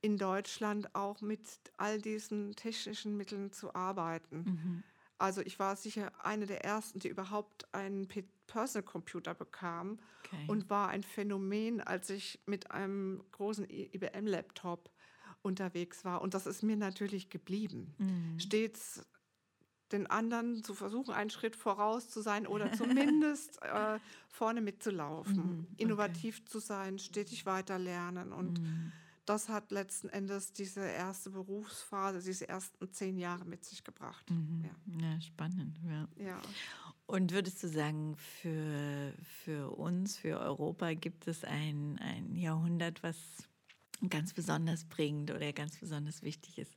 in 0.00 0.16
Deutschland 0.16 0.94
auch 0.94 1.20
mit 1.20 1.40
all 1.76 2.00
diesen 2.00 2.54
technischen 2.54 3.16
Mitteln 3.16 3.52
zu 3.52 3.74
arbeiten. 3.74 4.44
Mhm. 4.44 4.82
Also 5.18 5.40
ich 5.40 5.58
war 5.58 5.74
sicher 5.74 6.12
eine 6.24 6.46
der 6.46 6.64
ersten, 6.64 7.00
die 7.00 7.08
überhaupt 7.08 7.72
einen 7.74 8.06
Personal 8.46 8.84
Computer 8.84 9.34
bekam 9.34 9.98
okay. 10.24 10.44
und 10.46 10.70
war 10.70 10.88
ein 10.88 11.02
Phänomen, 11.02 11.80
als 11.80 12.08
ich 12.10 12.38
mit 12.46 12.70
einem 12.70 13.24
großen 13.32 13.68
IBM-Laptop 13.68 14.90
unterwegs 15.42 16.04
war. 16.04 16.22
Und 16.22 16.34
das 16.34 16.46
ist 16.46 16.62
mir 16.62 16.76
natürlich 16.76 17.30
geblieben. 17.30 17.94
Mhm. 17.98 18.38
Stets 18.38 19.04
den 19.92 20.06
anderen 20.06 20.62
zu 20.62 20.74
versuchen, 20.74 21.12
einen 21.12 21.30
Schritt 21.30 21.56
voraus 21.56 22.08
zu 22.08 22.20
sein 22.20 22.46
oder 22.46 22.72
zumindest 22.74 23.62
äh, 23.62 23.98
vorne 24.28 24.60
mitzulaufen, 24.60 25.36
mhm. 25.36 25.66
okay. 25.72 25.82
innovativ 25.82 26.44
zu 26.46 26.58
sein, 26.58 26.98
stetig 26.98 27.46
weiter 27.46 27.78
lernen 27.78 28.32
und 28.32 28.60
mhm 28.60 28.92
das 29.28 29.48
hat 29.48 29.70
letzten 29.70 30.08
Endes 30.08 30.52
diese 30.52 30.80
erste 30.80 31.30
Berufsphase, 31.30 32.22
diese 32.22 32.48
ersten 32.48 32.90
zehn 32.92 33.18
Jahre 33.18 33.44
mit 33.44 33.64
sich 33.64 33.84
gebracht. 33.84 34.28
Mhm. 34.30 34.64
Ja. 34.64 35.08
ja. 35.08 35.20
spannend. 35.20 35.78
Ja. 35.86 36.08
ja. 36.24 36.40
Und 37.06 37.32
würdest 37.32 37.62
du 37.62 37.68
sagen, 37.68 38.16
für, 38.16 39.12
für 39.22 39.70
uns, 39.70 40.16
für 40.16 40.38
Europa, 40.40 40.94
gibt 40.94 41.26
es 41.28 41.44
ein, 41.44 41.98
ein 41.98 42.36
Jahrhundert, 42.36 43.02
was 43.02 43.16
ganz 44.08 44.32
besonders 44.32 44.84
prägend 44.84 45.30
oder 45.30 45.52
ganz 45.52 45.78
besonders 45.78 46.22
wichtig 46.22 46.58
ist? 46.58 46.76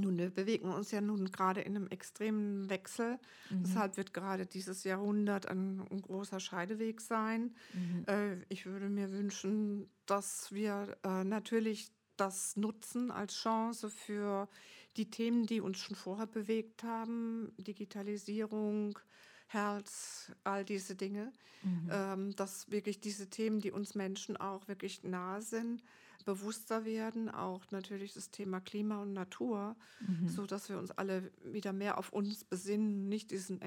Nun, 0.00 0.18
wir 0.18 0.30
bewegen 0.30 0.70
uns 0.70 0.90
ja 0.90 1.00
nun 1.00 1.30
gerade 1.30 1.60
in 1.60 1.76
einem 1.76 1.88
extremen 1.88 2.68
Wechsel. 2.70 3.18
Mhm. 3.50 3.62
Deshalb 3.64 3.96
wird 3.96 4.14
gerade 4.14 4.46
dieses 4.46 4.84
Jahrhundert 4.84 5.46
ein, 5.46 5.82
ein 5.90 6.02
großer 6.02 6.40
Scheideweg 6.40 7.00
sein. 7.00 7.54
Mhm. 7.72 8.04
Äh, 8.06 8.36
ich 8.48 8.66
würde 8.66 8.88
mir 8.88 9.10
wünschen, 9.12 9.88
dass 10.06 10.52
wir 10.52 10.96
äh, 11.04 11.24
natürlich 11.24 11.90
das 12.16 12.56
nutzen 12.56 13.10
als 13.10 13.34
Chance 13.34 13.90
für 13.90 14.48
die 14.96 15.10
Themen, 15.10 15.46
die 15.46 15.60
uns 15.60 15.78
schon 15.78 15.96
vorher 15.96 16.26
bewegt 16.26 16.82
haben, 16.82 17.52
Digitalisierung, 17.58 18.98
Herz, 19.46 20.32
all 20.44 20.64
diese 20.64 20.94
Dinge, 20.94 21.32
mhm. 21.62 21.88
ähm, 21.90 22.36
dass 22.36 22.70
wirklich 22.70 23.00
diese 23.00 23.30
Themen, 23.30 23.60
die 23.60 23.70
uns 23.70 23.94
Menschen 23.94 24.36
auch 24.36 24.68
wirklich 24.68 25.02
nahe 25.04 25.40
sind, 25.40 25.82
bewusster 26.28 26.84
werden, 26.84 27.30
auch 27.30 27.62
natürlich 27.70 28.12
das 28.12 28.30
Thema 28.30 28.60
Klima 28.60 29.00
und 29.00 29.14
Natur, 29.14 29.76
mhm. 30.00 30.28
so 30.28 30.44
dass 30.44 30.68
wir 30.68 30.76
uns 30.76 30.90
alle 30.90 31.32
wieder 31.42 31.72
mehr 31.72 31.96
auf 31.96 32.12
uns 32.12 32.44
besinnen, 32.44 33.08
nicht 33.08 33.30
diesen 33.30 33.62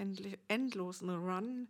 endlosen 0.47 1.09
Run 1.09 1.69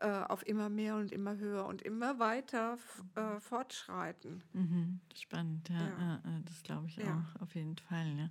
äh, 0.00 0.06
auf 0.06 0.46
immer 0.46 0.68
mehr 0.68 0.96
und 0.96 1.10
immer 1.10 1.38
höher 1.38 1.64
und 1.66 1.80
immer 1.80 2.18
weiter 2.18 2.76
äh, 3.14 3.40
fortschreiten. 3.40 4.42
Mhm. 4.52 5.00
Spannend, 5.14 5.68
ja, 5.70 5.86
ja. 5.86 6.20
das 6.44 6.62
glaube 6.62 6.88
ich 6.88 6.96
ja. 6.96 7.24
auch 7.36 7.42
auf 7.42 7.54
jeden 7.54 7.76
Fall. 7.78 8.06
Ja. 8.18 8.30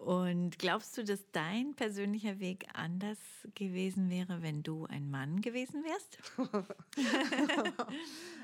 Und 0.00 0.58
glaubst 0.58 0.96
du, 0.96 1.04
dass 1.04 1.28
dein 1.32 1.74
persönlicher 1.74 2.38
Weg 2.38 2.66
anders 2.72 3.18
gewesen 3.54 4.10
wäre, 4.10 4.42
wenn 4.42 4.62
du 4.62 4.86
ein 4.86 5.10
Mann 5.10 5.40
gewesen 5.40 5.82
wärst? 5.84 6.18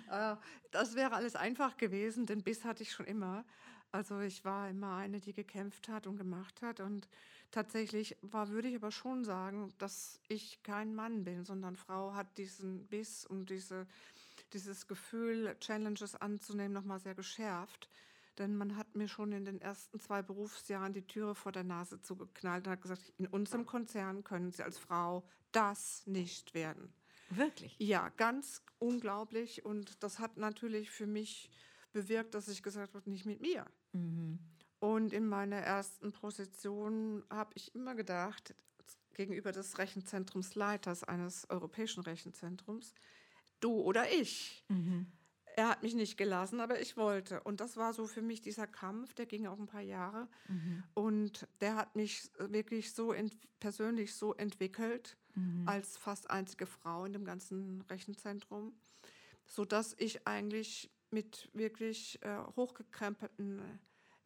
Äh, 0.08 0.36
das 0.70 0.94
wäre 0.94 1.14
alles 1.14 1.34
einfach 1.34 1.76
gewesen, 1.76 2.26
denn 2.26 2.44
Biss 2.44 2.64
hatte 2.64 2.84
ich 2.84 2.92
schon 2.92 3.06
immer. 3.06 3.44
Also 3.90 4.20
ich 4.20 4.44
war 4.44 4.68
immer 4.68 4.94
eine, 4.96 5.18
die 5.18 5.32
gekämpft 5.32 5.88
hat 5.88 6.06
und 6.06 6.16
gemacht 6.16 6.62
hat. 6.62 6.78
Und 6.78 7.08
tatsächlich 7.50 8.16
war, 8.22 8.48
würde 8.50 8.68
ich 8.68 8.76
aber 8.76 8.90
schon 8.90 9.24
sagen, 9.24 9.72
dass 9.78 10.20
ich 10.28 10.62
kein 10.62 10.94
Mann 10.94 11.24
bin, 11.24 11.44
sondern 11.44 11.76
Frau 11.76 12.14
hat 12.14 12.38
diesen 12.38 12.86
Biss 12.86 13.24
und 13.24 13.50
diese, 13.50 13.86
dieses 14.52 14.86
Gefühl, 14.86 15.56
Challenges 15.60 16.14
anzunehmen, 16.14 16.72
nochmal 16.72 17.00
sehr 17.00 17.14
geschärft. 17.14 17.88
Denn 18.38 18.56
man 18.56 18.76
hat 18.76 18.94
mir 18.94 19.08
schon 19.08 19.32
in 19.32 19.44
den 19.44 19.60
ersten 19.60 19.98
zwei 19.98 20.22
Berufsjahren 20.22 20.92
die 20.92 21.06
Türe 21.06 21.34
vor 21.34 21.52
der 21.52 21.64
Nase 21.64 22.02
zugeknallt 22.02 22.66
und 22.66 22.72
hat 22.72 22.82
gesagt, 22.82 23.12
in 23.16 23.26
unserem 23.26 23.64
Konzern 23.64 24.24
können 24.24 24.52
Sie 24.52 24.62
als 24.62 24.78
Frau 24.78 25.26
das 25.52 26.06
nicht 26.06 26.52
werden. 26.52 26.92
Wirklich? 27.30 27.74
Ja, 27.78 28.10
ganz 28.10 28.62
unglaublich. 28.78 29.64
Und 29.64 30.02
das 30.02 30.18
hat 30.18 30.36
natürlich 30.36 30.90
für 30.90 31.06
mich 31.06 31.50
bewirkt, 31.92 32.34
dass 32.34 32.48
ich 32.48 32.62
gesagt 32.62 32.94
habe, 32.94 33.08
nicht 33.10 33.24
mit 33.24 33.40
mir. 33.40 33.64
Mhm. 33.92 34.38
Und 34.78 35.12
in 35.12 35.26
meiner 35.26 35.56
ersten 35.56 36.12
Position 36.12 37.24
habe 37.30 37.52
ich 37.54 37.74
immer 37.74 37.94
gedacht, 37.94 38.54
gegenüber 39.14 39.50
des 39.50 39.78
Rechenzentrumsleiters 39.78 41.02
eines 41.04 41.48
europäischen 41.50 42.02
Rechenzentrums, 42.02 42.94
du 43.60 43.80
oder 43.80 44.10
ich. 44.12 44.64
Mhm. 44.68 45.06
Er 45.56 45.70
hat 45.70 45.82
mich 45.82 45.94
nicht 45.94 46.18
gelassen, 46.18 46.60
aber 46.60 46.80
ich 46.82 46.98
wollte. 46.98 47.42
Und 47.42 47.60
das 47.60 47.78
war 47.78 47.94
so 47.94 48.06
für 48.06 48.20
mich 48.20 48.42
dieser 48.42 48.66
Kampf, 48.66 49.14
der 49.14 49.24
ging 49.24 49.46
auch 49.46 49.58
ein 49.58 49.66
paar 49.66 49.80
Jahre. 49.80 50.28
Mhm. 50.48 50.84
Und 50.92 51.48
der 51.62 51.76
hat 51.76 51.96
mich 51.96 52.30
wirklich 52.38 52.92
so 52.92 53.14
persönlich 53.58 54.14
so 54.14 54.34
entwickelt, 54.34 55.16
mhm. 55.34 55.66
als 55.66 55.96
fast 55.96 56.30
einzige 56.30 56.66
Frau 56.66 57.06
in 57.06 57.14
dem 57.14 57.24
ganzen 57.24 57.80
Rechenzentrum, 57.88 58.74
sodass 59.46 59.94
ich 59.98 60.26
eigentlich 60.26 60.90
mit 61.10 61.48
wirklich 61.54 62.22
äh, 62.22 62.38
hochgekrempelten 62.54 63.62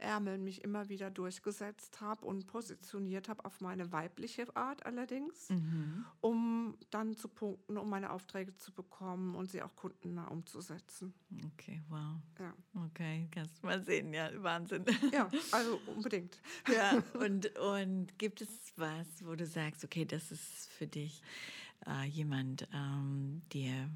Ärmeln 0.01 0.45
mich 0.45 0.63
immer 0.65 0.89
wieder 0.89 1.11
durchgesetzt 1.11 2.01
habe 2.01 2.25
und 2.27 2.47
positioniert 2.47 3.29
habe, 3.29 3.45
auf 3.45 3.61
meine 3.61 3.93
weibliche 3.93 4.45
Art 4.57 4.85
allerdings, 4.87 5.51
mhm. 5.51 6.05
um 6.21 6.77
dann 6.91 7.17
zu 7.17 7.29
punkten, 7.29 7.77
um 7.77 7.89
meine 7.89 8.11
Aufträge 8.11 8.55
zu 8.57 8.73
bekommen 8.73 9.35
und 9.35 9.51
sie 9.51 9.63
auch 9.63 9.75
kundennah 9.77 10.29
umzusetzen. 10.29 11.15
Okay, 11.55 11.83
wow. 11.89 12.17
Ja. 12.39 12.55
Okay, 12.87 13.29
kannst 13.31 13.63
du 13.63 13.67
mal 13.67 13.83
sehen, 13.83 14.13
ja, 14.13 14.31
Wahnsinn. 14.43 14.85
Ja, 15.13 15.31
also 15.53 15.81
unbedingt. 15.87 16.41
Ja, 16.73 17.03
und, 17.21 17.57
und 17.59 18.19
gibt 18.19 18.41
es 18.41 18.73
was, 18.77 19.07
wo 19.25 19.35
du 19.35 19.47
sagst, 19.47 19.85
okay, 19.85 20.05
das 20.05 20.33
ist 20.33 20.69
für 20.71 20.87
dich 20.87 21.23
äh, 21.87 22.05
jemand, 22.07 22.69
ähm, 22.73 23.43
der 23.53 23.89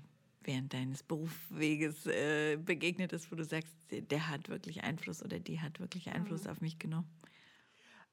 während 0.46 0.72
deines 0.72 1.02
Berufsweges 1.02 2.06
äh, 2.06 2.56
begegnet 2.56 3.12
ist, 3.12 3.30
wo 3.30 3.36
du 3.36 3.44
sagst, 3.44 3.74
der 3.90 4.28
hat 4.28 4.48
wirklich 4.48 4.82
Einfluss 4.84 5.22
oder 5.22 5.38
die 5.38 5.60
hat 5.60 5.80
wirklich 5.80 6.10
Einfluss 6.10 6.44
mhm. 6.44 6.50
auf 6.50 6.60
mich 6.60 6.78
genommen? 6.78 7.08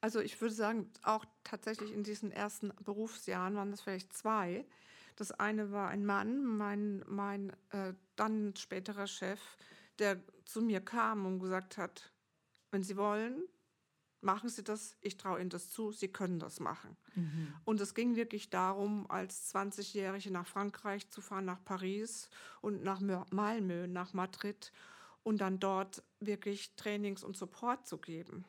Also 0.02 0.20
ich 0.20 0.40
würde 0.42 0.56
sagen, 0.56 0.90
auch 1.04 1.26
tatsächlich 1.44 1.94
in 1.94 2.04
diesen 2.04 2.32
ersten 2.32 2.72
Berufsjahren 2.84 3.56
waren 3.56 3.70
das 3.70 3.82
vielleicht 3.82 4.14
zwei. 4.14 4.66
Das 5.16 5.32
eine 5.32 5.72
war 5.72 5.90
ein 5.90 6.06
Mann, 6.06 6.44
mein, 6.44 7.04
mein 7.08 7.52
äh, 7.70 7.94
dann 8.16 8.56
späterer 8.56 9.06
Chef, 9.06 9.40
der 10.00 10.20
zu 10.46 10.62
mir 10.62 10.82
kam 10.82 11.26
und 11.26 11.40
gesagt 11.40 11.78
hat, 11.78 12.12
wenn 12.72 12.82
Sie 12.82 12.98
wollen, 12.98 13.44
machen 14.22 14.50
Sie 14.50 14.64
das, 14.64 14.98
ich 15.02 15.18
traue 15.18 15.40
Ihnen 15.42 15.50
das 15.50 15.70
zu, 15.70 15.92
Sie 15.92 16.08
können 16.08 16.40
das 16.40 16.60
machen. 16.60 16.98
Mhm. 17.16 17.54
Und 17.66 17.82
es 17.82 17.94
ging 17.94 18.16
wirklich 18.16 18.50
darum, 18.50 19.10
als 19.10 19.54
20-Jährige 19.54 20.32
nach 20.32 20.48
Frankreich 20.48 21.10
zu 21.10 21.22
fahren, 21.22 21.46
nach 21.46 21.64
Paris 21.64 22.30
und 22.62 22.84
nach 22.84 23.02
Malmö, 23.32 23.88
nach 23.88 24.14
Madrid 24.14 24.72
und 25.24 25.42
dann 25.42 25.60
dort 25.60 26.04
wirklich 26.20 26.76
Trainings 26.76 27.24
und 27.24 27.36
Support 27.36 27.88
zu 27.88 27.98
geben. 27.98 28.46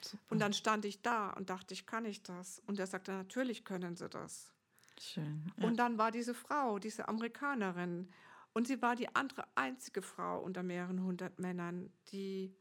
Super. 0.00 0.22
Und 0.30 0.38
dann 0.40 0.52
stand 0.52 0.84
ich 0.84 1.02
da 1.02 1.30
und 1.30 1.50
dachte, 1.50 1.74
ich 1.74 1.86
kann 1.86 2.04
ich 2.04 2.22
das. 2.22 2.60
Und 2.66 2.78
er 2.78 2.86
sagte, 2.86 3.12
natürlich 3.12 3.64
können 3.64 3.96
Sie 3.96 4.08
das. 4.08 4.52
Schön. 4.98 5.52
Ja. 5.58 5.66
Und 5.66 5.76
dann 5.76 5.98
war 5.98 6.10
diese 6.10 6.34
Frau, 6.34 6.78
diese 6.78 7.08
Amerikanerin, 7.08 8.08
und 8.54 8.66
sie 8.66 8.82
war 8.82 8.96
die 8.96 9.14
andere 9.14 9.46
einzige 9.54 10.02
Frau 10.02 10.40
unter 10.40 10.62
mehreren 10.62 11.02
hundert 11.02 11.38
Männern, 11.38 11.90
die 12.08 12.54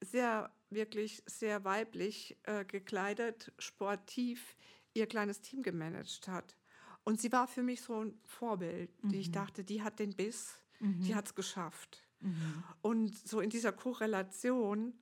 sehr, 0.00 0.50
wirklich 0.70 1.22
sehr 1.26 1.64
weiblich 1.64 2.36
äh, 2.44 2.64
gekleidet, 2.64 3.52
sportiv 3.58 4.56
ihr 4.94 5.06
kleines 5.06 5.40
Team 5.40 5.62
gemanagt 5.62 6.28
hat. 6.28 6.56
Und 7.04 7.20
sie 7.20 7.32
war 7.32 7.48
für 7.48 7.62
mich 7.62 7.80
so 7.82 8.04
ein 8.04 8.18
Vorbild, 8.24 8.90
mhm. 9.02 9.08
die 9.10 9.18
ich 9.18 9.32
dachte, 9.32 9.64
die 9.64 9.82
hat 9.82 9.98
den 9.98 10.14
Biss, 10.14 10.54
mhm. 10.80 11.02
die 11.02 11.14
hat 11.14 11.26
es 11.26 11.34
geschafft. 11.34 12.06
Mhm. 12.20 12.64
Und 12.82 13.28
so 13.28 13.40
in 13.40 13.50
dieser 13.50 13.72
Korrelation 13.72 14.98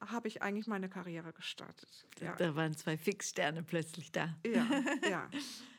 habe 0.00 0.28
ich 0.28 0.42
eigentlich 0.42 0.66
meine 0.66 0.88
Karriere 0.88 1.32
gestartet. 1.32 2.06
Ja. 2.20 2.34
Da 2.36 2.54
waren 2.54 2.76
zwei 2.76 2.96
Fixsterne 2.96 3.62
plötzlich 3.62 4.12
da. 4.12 4.34
Ja, 4.44 4.66
ja. 5.08 5.30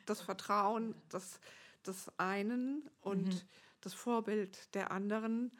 Das 0.06 0.22
Vertrauen 0.22 0.96
des, 1.12 1.40
des 1.86 2.12
einen 2.18 2.90
und 3.02 3.28
mhm. 3.28 3.42
das 3.82 3.94
Vorbild 3.94 4.74
der 4.76 4.92
anderen. 4.92 5.52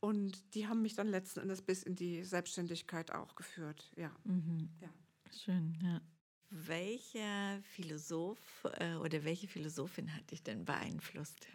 Und 0.00 0.54
die 0.54 0.66
haben 0.66 0.82
mich 0.82 0.94
dann 0.94 1.08
letzten 1.08 1.40
Endes 1.40 1.62
bis 1.62 1.82
in 1.82 1.94
die 1.94 2.24
Selbstständigkeit 2.24 3.12
auch 3.12 3.34
geführt. 3.34 3.92
Ja. 3.96 4.10
Mhm. 4.24 4.70
ja. 4.80 4.88
Schön, 5.30 5.78
ja. 5.82 6.00
Welcher 6.48 7.62
Philosoph 7.62 8.64
äh, 8.78 8.94
oder 8.96 9.24
welche 9.24 9.46
Philosophin 9.46 10.14
hat 10.14 10.30
dich 10.30 10.42
denn 10.42 10.64
beeinflusst? 10.64 11.46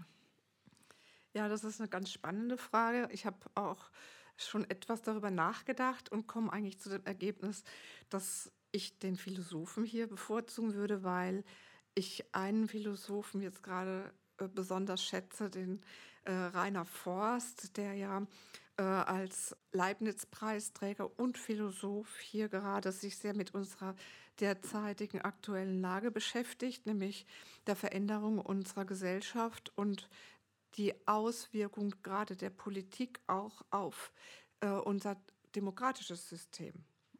Ja, 1.33 1.49
das 1.49 1.65
ist 1.65 1.81
eine 1.81 1.89
ganz 1.89 2.11
spannende 2.11 2.57
Frage. 2.57 3.09
Ich 3.11 3.25
habe 3.25 3.37
auch 3.55 3.91
schon 4.37 4.69
etwas 4.69 5.01
darüber 5.01 5.31
nachgedacht 5.31 6.09
und 6.09 6.27
komme 6.27 6.53
eigentlich 6.53 6.79
zu 6.79 6.89
dem 6.89 7.05
Ergebnis, 7.05 7.63
dass 8.09 8.51
ich 8.71 8.99
den 8.99 9.17
Philosophen 9.17 9.83
hier 9.83 10.07
bevorzugen 10.07 10.75
würde, 10.75 11.03
weil 11.03 11.43
ich 11.93 12.33
einen 12.33 12.67
Philosophen 12.67 13.41
jetzt 13.41 13.63
gerade 13.63 14.13
besonders 14.53 15.03
schätze, 15.03 15.49
den 15.49 15.81
äh, 16.25 16.31
Rainer 16.31 16.85
Forst, 16.85 17.77
der 17.77 17.93
ja 17.93 18.25
äh, 18.77 18.83
als 18.83 19.55
Leibniz-Preisträger 19.71 21.19
und 21.19 21.37
Philosoph 21.37 22.19
hier 22.19 22.49
gerade 22.49 22.91
sich 22.91 23.17
sehr 23.17 23.35
mit 23.35 23.53
unserer 23.53 23.95
derzeitigen 24.39 25.21
aktuellen 25.21 25.79
Lage 25.79 26.11
beschäftigt, 26.11 26.85
nämlich 26.85 27.25
der 27.67 27.75
Veränderung 27.75 28.39
unserer 28.39 28.85
Gesellschaft 28.85 29.71
und 29.77 30.09
die 30.75 30.93
Auswirkung 31.07 31.93
gerade 32.03 32.35
der 32.35 32.49
Politik 32.49 33.21
auch 33.27 33.63
auf 33.69 34.11
äh, 34.59 34.67
unser 34.67 35.15
demokratisches 35.55 36.27
System. 36.27 36.73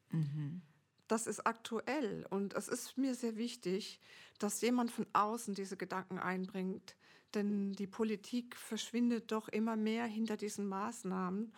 Mhm. 0.10 0.62
Das 1.08 1.28
ist 1.28 1.45
aktuell 1.45 2.25
und 2.30 2.54
es 2.56 2.67
ist 2.67 2.97
mir 2.97 3.15
sehr 3.15 3.38
wichtig, 3.38 3.99
dass 4.39 4.62
jemand 4.62 4.91
von 4.91 5.06
außen 5.13 5.54
diese 5.54 5.78
Gedanken 5.78 6.19
einbringt, 6.19 6.95
denn 7.36 7.74
die 7.74 7.88
Politik 7.88 8.56
verschwindet 8.56 9.32
doch 9.32 9.48
immer 9.50 9.76
mehr 9.76 10.06
hinter 10.06 10.38
diesen 10.38 10.67
Maßnahmen. 10.67 11.54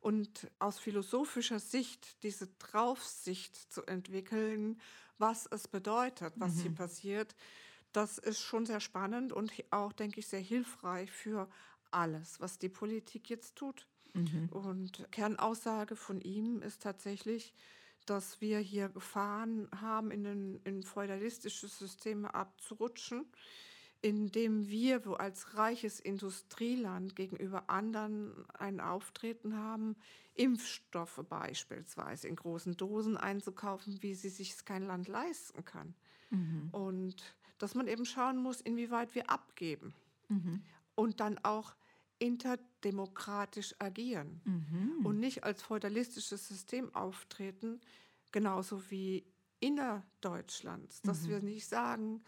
Und 0.00 0.50
aus 0.58 0.78
philosophischer 0.78 1.60
Sicht 1.60 2.22
diese 2.22 2.48
Draufsicht 2.58 3.56
zu 3.72 3.82
entwickeln, 3.86 4.80
was 5.18 5.46
es 5.46 5.68
bedeutet, 5.68 6.34
was 6.36 6.56
mhm. 6.56 6.60
hier 6.62 6.74
passiert, 6.74 7.36
das 7.92 8.18
ist 8.18 8.40
schon 8.40 8.66
sehr 8.66 8.80
spannend 8.80 9.32
und 9.32 9.52
auch, 9.70 9.92
denke 9.92 10.20
ich, 10.20 10.26
sehr 10.26 10.40
hilfreich 10.40 11.10
für 11.10 11.48
alles, 11.90 12.40
was 12.40 12.58
die 12.58 12.68
Politik 12.68 13.28
jetzt 13.30 13.56
tut. 13.56 13.86
Mhm. 14.14 14.48
Und 14.50 15.06
Kernaussage 15.12 15.94
von 15.96 16.20
ihm 16.20 16.62
ist 16.62 16.82
tatsächlich, 16.82 17.54
dass 18.06 18.40
wir 18.40 18.58
hier 18.58 18.88
Gefahren 18.88 19.68
haben, 19.80 20.10
in 20.10 20.26
ein, 20.26 20.60
in 20.64 20.82
feudalistische 20.82 21.68
Systeme 21.68 22.34
abzurutschen 22.34 23.26
indem 24.02 24.68
wir 24.68 25.06
wo 25.06 25.14
als 25.14 25.56
reiches 25.56 26.00
Industrieland 26.00 27.14
gegenüber 27.14 27.70
anderen 27.70 28.44
ein 28.52 28.80
Auftreten 28.80 29.56
haben, 29.56 29.96
Impfstoffe 30.34 31.24
beispielsweise 31.28 32.26
in 32.26 32.36
großen 32.36 32.76
Dosen 32.76 33.16
einzukaufen, 33.16 34.02
wie 34.02 34.14
sie 34.14 34.28
sich 34.28 34.64
kein 34.64 34.82
Land 34.82 35.08
leisten 35.08 35.64
kann. 35.64 35.94
Mhm. 36.30 36.68
Und 36.72 37.36
dass 37.58 37.74
man 37.76 37.86
eben 37.86 38.04
schauen 38.04 38.38
muss, 38.38 38.60
inwieweit 38.60 39.14
wir 39.14 39.30
abgeben 39.30 39.94
mhm. 40.28 40.62
und 40.96 41.20
dann 41.20 41.38
auch 41.44 41.76
interdemokratisch 42.18 43.74
agieren 43.78 44.40
mhm. 44.44 45.06
und 45.06 45.20
nicht 45.20 45.44
als 45.44 45.62
feudalistisches 45.62 46.48
System 46.48 46.92
auftreten, 46.94 47.80
genauso 48.32 48.90
wie 48.90 49.24
innerdeutschlands, 49.60 51.02
dass 51.02 51.28
wir 51.28 51.38
mhm. 51.38 51.44
nicht 51.44 51.68
sagen, 51.68 52.22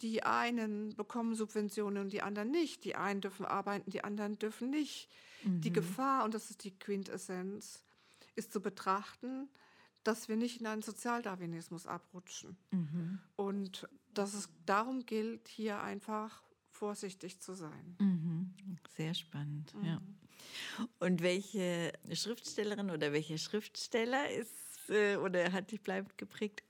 die 0.00 0.22
einen 0.22 0.94
bekommen 0.96 1.34
Subventionen 1.34 2.04
und 2.04 2.12
die 2.12 2.22
anderen 2.22 2.50
nicht. 2.50 2.84
Die 2.84 2.96
einen 2.96 3.20
dürfen 3.20 3.46
arbeiten, 3.46 3.90
die 3.90 4.04
anderen 4.04 4.38
dürfen 4.38 4.70
nicht. 4.70 5.08
Mhm. 5.44 5.60
Die 5.60 5.72
Gefahr, 5.72 6.24
und 6.24 6.34
das 6.34 6.50
ist 6.50 6.64
die 6.64 6.76
Quintessenz, 6.76 7.84
ist 8.34 8.52
zu 8.52 8.60
betrachten, 8.60 9.48
dass 10.02 10.28
wir 10.28 10.36
nicht 10.36 10.60
in 10.60 10.66
einen 10.66 10.82
Sozialdarwinismus 10.82 11.86
abrutschen. 11.86 12.56
Mhm. 12.70 13.18
Und 13.36 13.88
dass 14.12 14.34
es 14.34 14.48
darum 14.66 15.06
gilt, 15.06 15.48
hier 15.48 15.82
einfach 15.82 16.42
vorsichtig 16.70 17.40
zu 17.40 17.54
sein. 17.54 17.96
Mhm. 17.98 18.54
Sehr 18.96 19.14
spannend, 19.14 19.74
mhm. 19.74 19.84
ja. 19.84 20.02
Und 20.98 21.22
welche 21.22 21.92
Schriftstellerin 22.12 22.90
oder 22.90 23.12
welcher 23.12 23.38
Schriftsteller 23.38 24.30
ist 24.30 24.90
äh, 24.90 25.16
oder 25.16 25.52
hat 25.52 25.70
dich 25.70 25.80
bleibend 25.80 26.18
geprägt? 26.18 26.64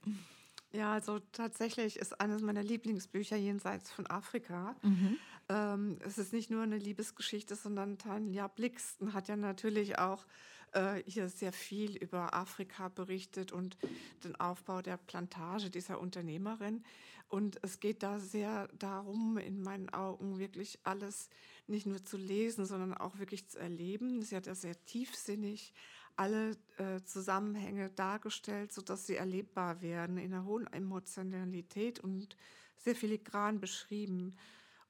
Ja, 0.75 0.91
also 0.91 1.19
tatsächlich 1.31 1.97
ist 1.97 2.19
eines 2.19 2.41
meiner 2.41 2.63
Lieblingsbücher 2.63 3.37
jenseits 3.37 3.91
von 3.91 4.07
Afrika. 4.07 4.75
Mhm. 4.81 5.17
Ähm, 5.47 5.97
es 6.05 6.17
ist 6.17 6.33
nicht 6.33 6.49
nur 6.49 6.63
eine 6.63 6.77
Liebesgeschichte, 6.77 7.55
sondern 7.55 7.97
Tanja 7.97 8.47
Blixen 8.47 9.13
hat 9.13 9.29
ja 9.29 9.37
natürlich 9.37 9.99
auch 9.99 10.25
äh, 10.73 11.01
hier 11.05 11.29
sehr 11.29 11.53
viel 11.53 11.95
über 11.95 12.33
Afrika 12.33 12.89
berichtet 12.89 13.53
und 13.53 13.77
den 14.25 14.35
Aufbau 14.35 14.81
der 14.81 14.97
Plantage 14.97 15.69
dieser 15.69 16.01
Unternehmerin. 16.01 16.83
Und 17.29 17.57
es 17.63 17.79
geht 17.79 18.03
da 18.03 18.19
sehr 18.19 18.67
darum, 18.77 19.37
in 19.37 19.61
meinen 19.61 19.89
Augen 19.89 20.39
wirklich 20.39 20.79
alles 20.83 21.29
nicht 21.67 21.85
nur 21.85 22.03
zu 22.03 22.17
lesen, 22.17 22.65
sondern 22.65 22.93
auch 22.93 23.17
wirklich 23.17 23.47
zu 23.47 23.59
erleben. 23.59 24.21
Sie 24.21 24.35
hat 24.35 24.45
ja 24.45 24.55
sehr 24.55 24.75
tiefsinnig 24.85 25.73
alle 26.15 26.57
äh, 26.77 27.01
Zusammenhänge 27.03 27.89
dargestellt, 27.89 28.71
sodass 28.71 29.05
sie 29.05 29.15
erlebbar 29.15 29.81
werden 29.81 30.17
in 30.17 30.33
einer 30.33 30.45
hohen 30.45 30.67
Emotionalität 30.67 31.99
und 31.99 32.37
sehr 32.77 32.95
filigran 32.95 33.59
beschrieben. 33.59 34.37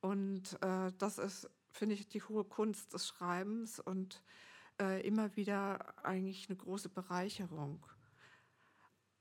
Und 0.01 0.61
äh, 0.61 0.91
das 0.97 1.17
ist, 1.17 1.49
finde 1.69 1.95
ich, 1.95 2.07
die 2.07 2.21
hohe 2.21 2.43
Kunst 2.43 2.93
des 2.93 3.07
Schreibens 3.07 3.79
und 3.79 4.23
äh, 4.79 5.05
immer 5.07 5.35
wieder 5.35 6.05
eigentlich 6.05 6.49
eine 6.49 6.57
große 6.57 6.89
Bereicherung. 6.89 7.85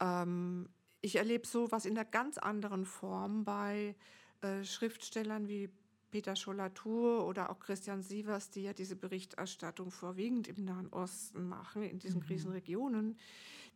Ähm, 0.00 0.68
ich 1.00 1.16
erlebe 1.16 1.46
sowas 1.46 1.86
in 1.86 1.96
einer 1.96 2.08
ganz 2.08 2.38
anderen 2.38 2.86
Form 2.86 3.44
bei 3.44 3.94
äh, 4.40 4.64
Schriftstellern 4.64 5.48
wie 5.48 5.70
Peter 6.14 6.36
Schollatur 6.36 7.26
oder 7.26 7.50
auch 7.50 7.58
Christian 7.58 8.00
Sievers, 8.00 8.48
die 8.48 8.62
ja 8.62 8.72
diese 8.72 8.94
Berichterstattung 8.94 9.90
vorwiegend 9.90 10.46
im 10.46 10.64
Nahen 10.64 10.86
Osten 10.92 11.48
machen, 11.48 11.82
in 11.82 11.98
diesen 11.98 12.20
mhm. 12.20 12.26
Krisenregionen, 12.26 13.18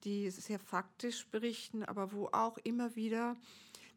die 0.05 0.31
sehr 0.31 0.61
faktisch 0.61 1.27
berichten, 1.27 1.83
aber 1.83 2.12
wo 2.12 2.29
auch 2.31 2.57
immer 2.59 2.94
wieder 2.94 3.35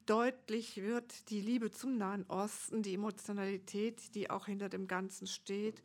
deutlich 0.07 0.77
wird, 0.77 1.29
die 1.29 1.39
Liebe 1.39 1.69
zum 1.69 1.99
Nahen 1.99 2.25
Osten, 2.29 2.81
die 2.81 2.95
Emotionalität, 2.95 4.15
die 4.15 4.31
auch 4.31 4.47
hinter 4.47 4.69
dem 4.69 4.87
Ganzen 4.87 5.27
steht, 5.27 5.83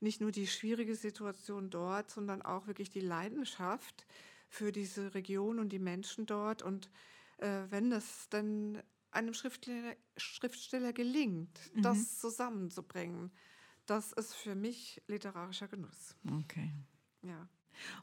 nicht 0.00 0.22
nur 0.22 0.32
die 0.32 0.46
schwierige 0.46 0.94
Situation 0.94 1.68
dort, 1.68 2.10
sondern 2.10 2.40
auch 2.40 2.66
wirklich 2.66 2.88
die 2.88 3.00
Leidenschaft 3.00 4.06
für 4.48 4.72
diese 4.72 5.12
Region 5.12 5.58
und 5.58 5.68
die 5.68 5.78
Menschen 5.78 6.24
dort. 6.24 6.62
Und 6.62 6.88
äh, 7.36 7.64
wenn 7.68 7.92
es 7.92 8.26
dann 8.30 8.82
einem 9.10 9.34
Schriftsteller, 9.34 9.96
Schriftsteller 10.16 10.92
gelingt, 10.92 11.58
mhm. 11.74 11.82
das 11.82 12.18
zusammenzubringen, 12.18 13.30
das 13.86 14.12
ist 14.12 14.34
für 14.34 14.54
mich 14.54 15.02
literarischer 15.08 15.68
Genuss. 15.68 16.16
Okay. 16.40 16.72
Ja. 17.22 17.48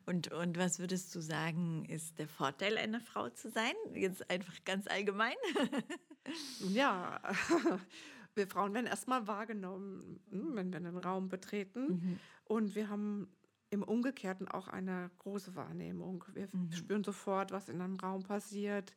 Und, 0.05 0.31
und 0.31 0.57
was 0.57 0.79
würdest 0.79 1.13
du 1.15 1.21
sagen, 1.21 1.85
ist 1.85 2.19
der 2.19 2.27
Vorteil 2.27 2.77
einer 2.77 2.99
Frau 2.99 3.29
zu 3.29 3.49
sein? 3.49 3.73
Jetzt 3.93 4.29
einfach 4.29 4.55
ganz 4.65 4.87
allgemein. 4.87 5.35
ja, 6.59 7.21
wir 8.35 8.47
Frauen 8.47 8.73
werden 8.73 8.87
erstmal 8.87 9.27
wahrgenommen, 9.27 10.19
hm, 10.29 10.55
wenn 10.55 10.71
wir 10.71 10.77
einen 10.77 10.97
Raum 10.97 11.29
betreten. 11.29 11.87
Mhm. 11.87 12.19
Und 12.45 12.75
wir 12.75 12.89
haben 12.89 13.27
im 13.69 13.83
Umgekehrten 13.83 14.47
auch 14.47 14.67
eine 14.67 15.11
große 15.19 15.55
Wahrnehmung. 15.55 16.23
Wir 16.33 16.47
mhm. 16.51 16.71
spüren 16.71 17.03
sofort, 17.03 17.51
was 17.51 17.69
in 17.69 17.81
einem 17.81 17.97
Raum 17.97 18.23
passiert. 18.23 18.93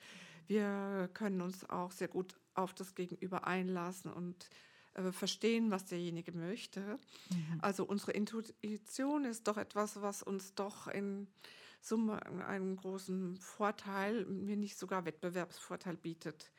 Wir 0.46 1.08
können 1.14 1.40
uns 1.40 1.68
auch 1.68 1.90
sehr 1.90 2.08
gut 2.08 2.38
auf 2.54 2.74
das 2.74 2.94
Gegenüber 2.94 3.46
einlassen 3.46 4.12
und 4.12 4.48
äh, 4.94 5.12
verstehen, 5.12 5.70
was 5.70 5.84
derjenige 5.84 6.32
möchte. 6.32 6.80
Mhm. 6.80 7.58
Also 7.60 7.84
unsere 7.84 8.12
Intuition 8.12 9.24
ist 9.24 9.46
doch 9.46 9.56
etwas, 9.56 10.00
was 10.02 10.22
uns 10.22 10.54
doch 10.54 10.88
in 10.88 11.28
Summe 11.80 12.20
einen 12.46 12.76
großen 12.76 13.36
Vorteil, 13.36 14.26
mir 14.26 14.56
nicht 14.56 14.78
sogar 14.78 15.04
Wettbewerbsvorteil 15.04 15.96
bietet. 15.96 16.50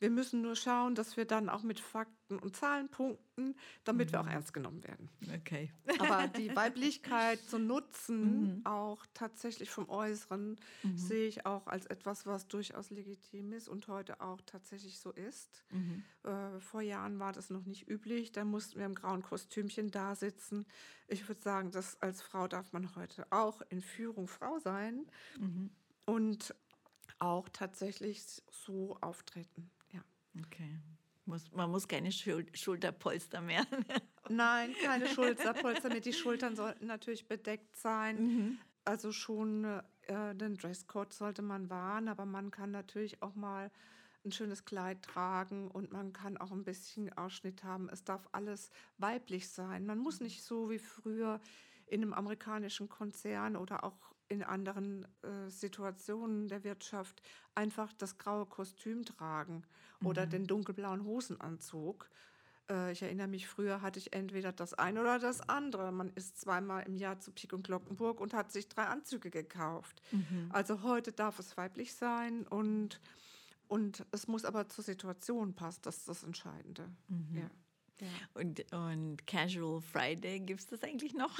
Wir 0.00 0.10
müssen 0.10 0.42
nur 0.42 0.54
schauen, 0.54 0.94
dass 0.94 1.16
wir 1.16 1.24
dann 1.24 1.48
auch 1.48 1.62
mit 1.62 1.80
Fakten 1.80 2.38
und 2.38 2.56
Zahlen 2.56 2.88
punkten, 2.88 3.56
damit 3.84 4.08
mhm. 4.08 4.12
wir 4.12 4.20
auch 4.20 4.26
mhm. 4.26 4.30
ernst 4.30 4.52
genommen 4.52 4.84
werden. 4.84 5.08
Okay. 5.34 5.72
Aber 5.98 6.28
die 6.36 6.54
Weiblichkeit 6.54 7.40
zu 7.40 7.58
nutzen, 7.58 8.58
mhm. 8.58 8.66
auch 8.66 9.04
tatsächlich 9.14 9.70
vom 9.70 9.88
Äußeren, 9.88 10.58
mhm. 10.82 10.96
sehe 10.98 11.26
ich 11.26 11.46
auch 11.46 11.66
als 11.66 11.86
etwas, 11.86 12.26
was 12.26 12.46
durchaus 12.46 12.90
legitim 12.90 13.52
ist 13.52 13.68
und 13.68 13.88
heute 13.88 14.20
auch 14.20 14.40
tatsächlich 14.46 14.98
so 14.98 15.10
ist. 15.10 15.64
Mhm. 15.70 16.04
Äh, 16.22 16.60
vor 16.60 16.82
Jahren 16.82 17.18
war 17.18 17.32
das 17.32 17.50
noch 17.50 17.64
nicht 17.64 17.88
üblich. 17.88 18.30
Da 18.30 18.44
mussten 18.44 18.78
wir 18.78 18.86
im 18.86 18.94
grauen 18.94 19.22
Kostümchen 19.22 19.90
da 19.90 20.14
sitzen. 20.14 20.64
Ich 21.08 21.26
würde 21.28 21.40
sagen, 21.40 21.72
dass 21.72 22.00
als 22.00 22.22
Frau 22.22 22.46
darf 22.46 22.72
man 22.72 22.94
heute 22.94 23.26
auch 23.30 23.62
in 23.68 23.80
Führung 23.80 24.28
Frau 24.28 24.58
sein. 24.58 25.06
Mhm. 25.38 25.70
Und 26.04 26.54
auch 27.18 27.48
tatsächlich 27.48 28.42
so 28.50 28.96
auftreten. 29.00 29.70
Okay. 30.36 30.78
Muss, 31.24 31.50
man 31.52 31.70
muss 31.70 31.86
keine 31.86 32.10
Schul 32.10 32.46
Schulterpolster 32.54 33.40
mehr. 33.42 33.66
Nein, 34.30 34.74
keine 34.82 35.08
Schulterpolster 35.08 35.90
mehr. 35.90 36.00
Die 36.00 36.14
Schultern 36.14 36.56
sollten 36.56 36.86
natürlich 36.86 37.28
bedeckt 37.28 37.76
sein. 37.76 38.16
Mhm. 38.16 38.58
Also 38.84 39.12
schon 39.12 39.64
äh, 40.06 40.34
den 40.34 40.56
Dresscode 40.56 41.12
sollte 41.12 41.42
man 41.42 41.68
wahren, 41.68 42.08
aber 42.08 42.24
man 42.24 42.50
kann 42.50 42.70
natürlich 42.70 43.22
auch 43.22 43.34
mal 43.34 43.70
ein 44.24 44.32
schönes 44.32 44.64
Kleid 44.64 45.02
tragen 45.02 45.70
und 45.70 45.92
man 45.92 46.12
kann 46.12 46.38
auch 46.38 46.50
ein 46.50 46.64
bisschen 46.64 47.12
Ausschnitt 47.12 47.62
haben. 47.62 47.88
Es 47.90 48.04
darf 48.04 48.28
alles 48.32 48.70
weiblich 48.96 49.50
sein. 49.50 49.86
Man 49.86 49.98
muss 49.98 50.20
nicht 50.20 50.42
so 50.42 50.70
wie 50.70 50.78
früher 50.78 51.40
in 51.86 52.02
einem 52.02 52.14
amerikanischen 52.14 52.88
Konzern 52.88 53.56
oder 53.56 53.84
auch 53.84 54.14
in 54.28 54.42
anderen 54.42 55.06
äh, 55.22 55.48
Situationen 55.48 56.48
der 56.48 56.64
Wirtschaft 56.64 57.22
einfach 57.54 57.92
das 57.94 58.18
graue 58.18 58.46
Kostüm 58.46 59.04
tragen 59.04 59.64
oder 60.04 60.26
mhm. 60.26 60.30
den 60.30 60.46
dunkelblauen 60.46 61.04
Hosenanzug. 61.04 62.08
Äh, 62.70 62.92
ich 62.92 63.02
erinnere 63.02 63.28
mich, 63.28 63.48
früher 63.48 63.82
hatte 63.82 63.98
ich 63.98 64.12
entweder 64.12 64.52
das 64.52 64.74
eine 64.74 65.00
oder 65.00 65.18
das 65.18 65.48
andere. 65.48 65.92
Man 65.92 66.10
ist 66.14 66.40
zweimal 66.40 66.84
im 66.86 66.96
Jahr 66.96 67.18
zu 67.20 67.32
Pik 67.32 67.52
und 67.52 67.64
Glockenburg 67.64 68.20
und 68.20 68.34
hat 68.34 68.52
sich 68.52 68.68
drei 68.68 68.84
Anzüge 68.84 69.30
gekauft. 69.30 70.02
Mhm. 70.12 70.48
Also 70.50 70.82
heute 70.82 71.12
darf 71.12 71.38
es 71.38 71.56
weiblich 71.56 71.94
sein 71.94 72.46
und, 72.46 73.00
und 73.66 74.04
es 74.12 74.28
muss 74.28 74.44
aber 74.44 74.68
zur 74.68 74.84
Situation 74.84 75.54
passen. 75.54 75.80
Das 75.82 75.98
ist 75.98 76.08
das 76.08 76.22
Entscheidende. 76.22 76.90
Mhm. 77.08 77.38
Ja. 77.38 77.50
Ja. 78.00 78.06
Und, 78.34 78.72
und 78.72 79.26
Casual 79.26 79.80
Friday, 79.80 80.40
gibt 80.40 80.60
es 80.60 80.66
das 80.66 80.82
eigentlich 80.82 81.14
noch? 81.14 81.36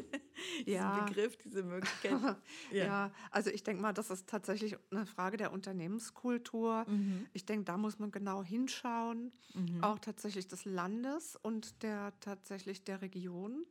ja. 0.66 1.04
Begriff, 1.04 1.36
diese 1.36 1.62
Möglichkeit. 1.62 2.12
ja. 2.72 2.84
ja. 2.84 3.10
also 3.30 3.50
ich 3.50 3.62
denke 3.62 3.82
mal, 3.82 3.92
das 3.92 4.10
ist 4.10 4.28
tatsächlich 4.28 4.76
eine 4.90 5.06
Frage 5.06 5.36
der 5.36 5.52
Unternehmenskultur. 5.52 6.84
Mhm. 6.88 7.26
Ich 7.32 7.46
denke, 7.46 7.64
da 7.64 7.76
muss 7.76 7.98
man 7.98 8.10
genau 8.10 8.42
hinschauen, 8.42 9.32
mhm. 9.54 9.82
auch 9.82 9.98
tatsächlich 9.98 10.48
des 10.48 10.64
Landes 10.64 11.36
und 11.36 11.82
der 11.82 12.12
tatsächlich 12.20 12.84
der 12.84 13.02
Region. 13.02 13.64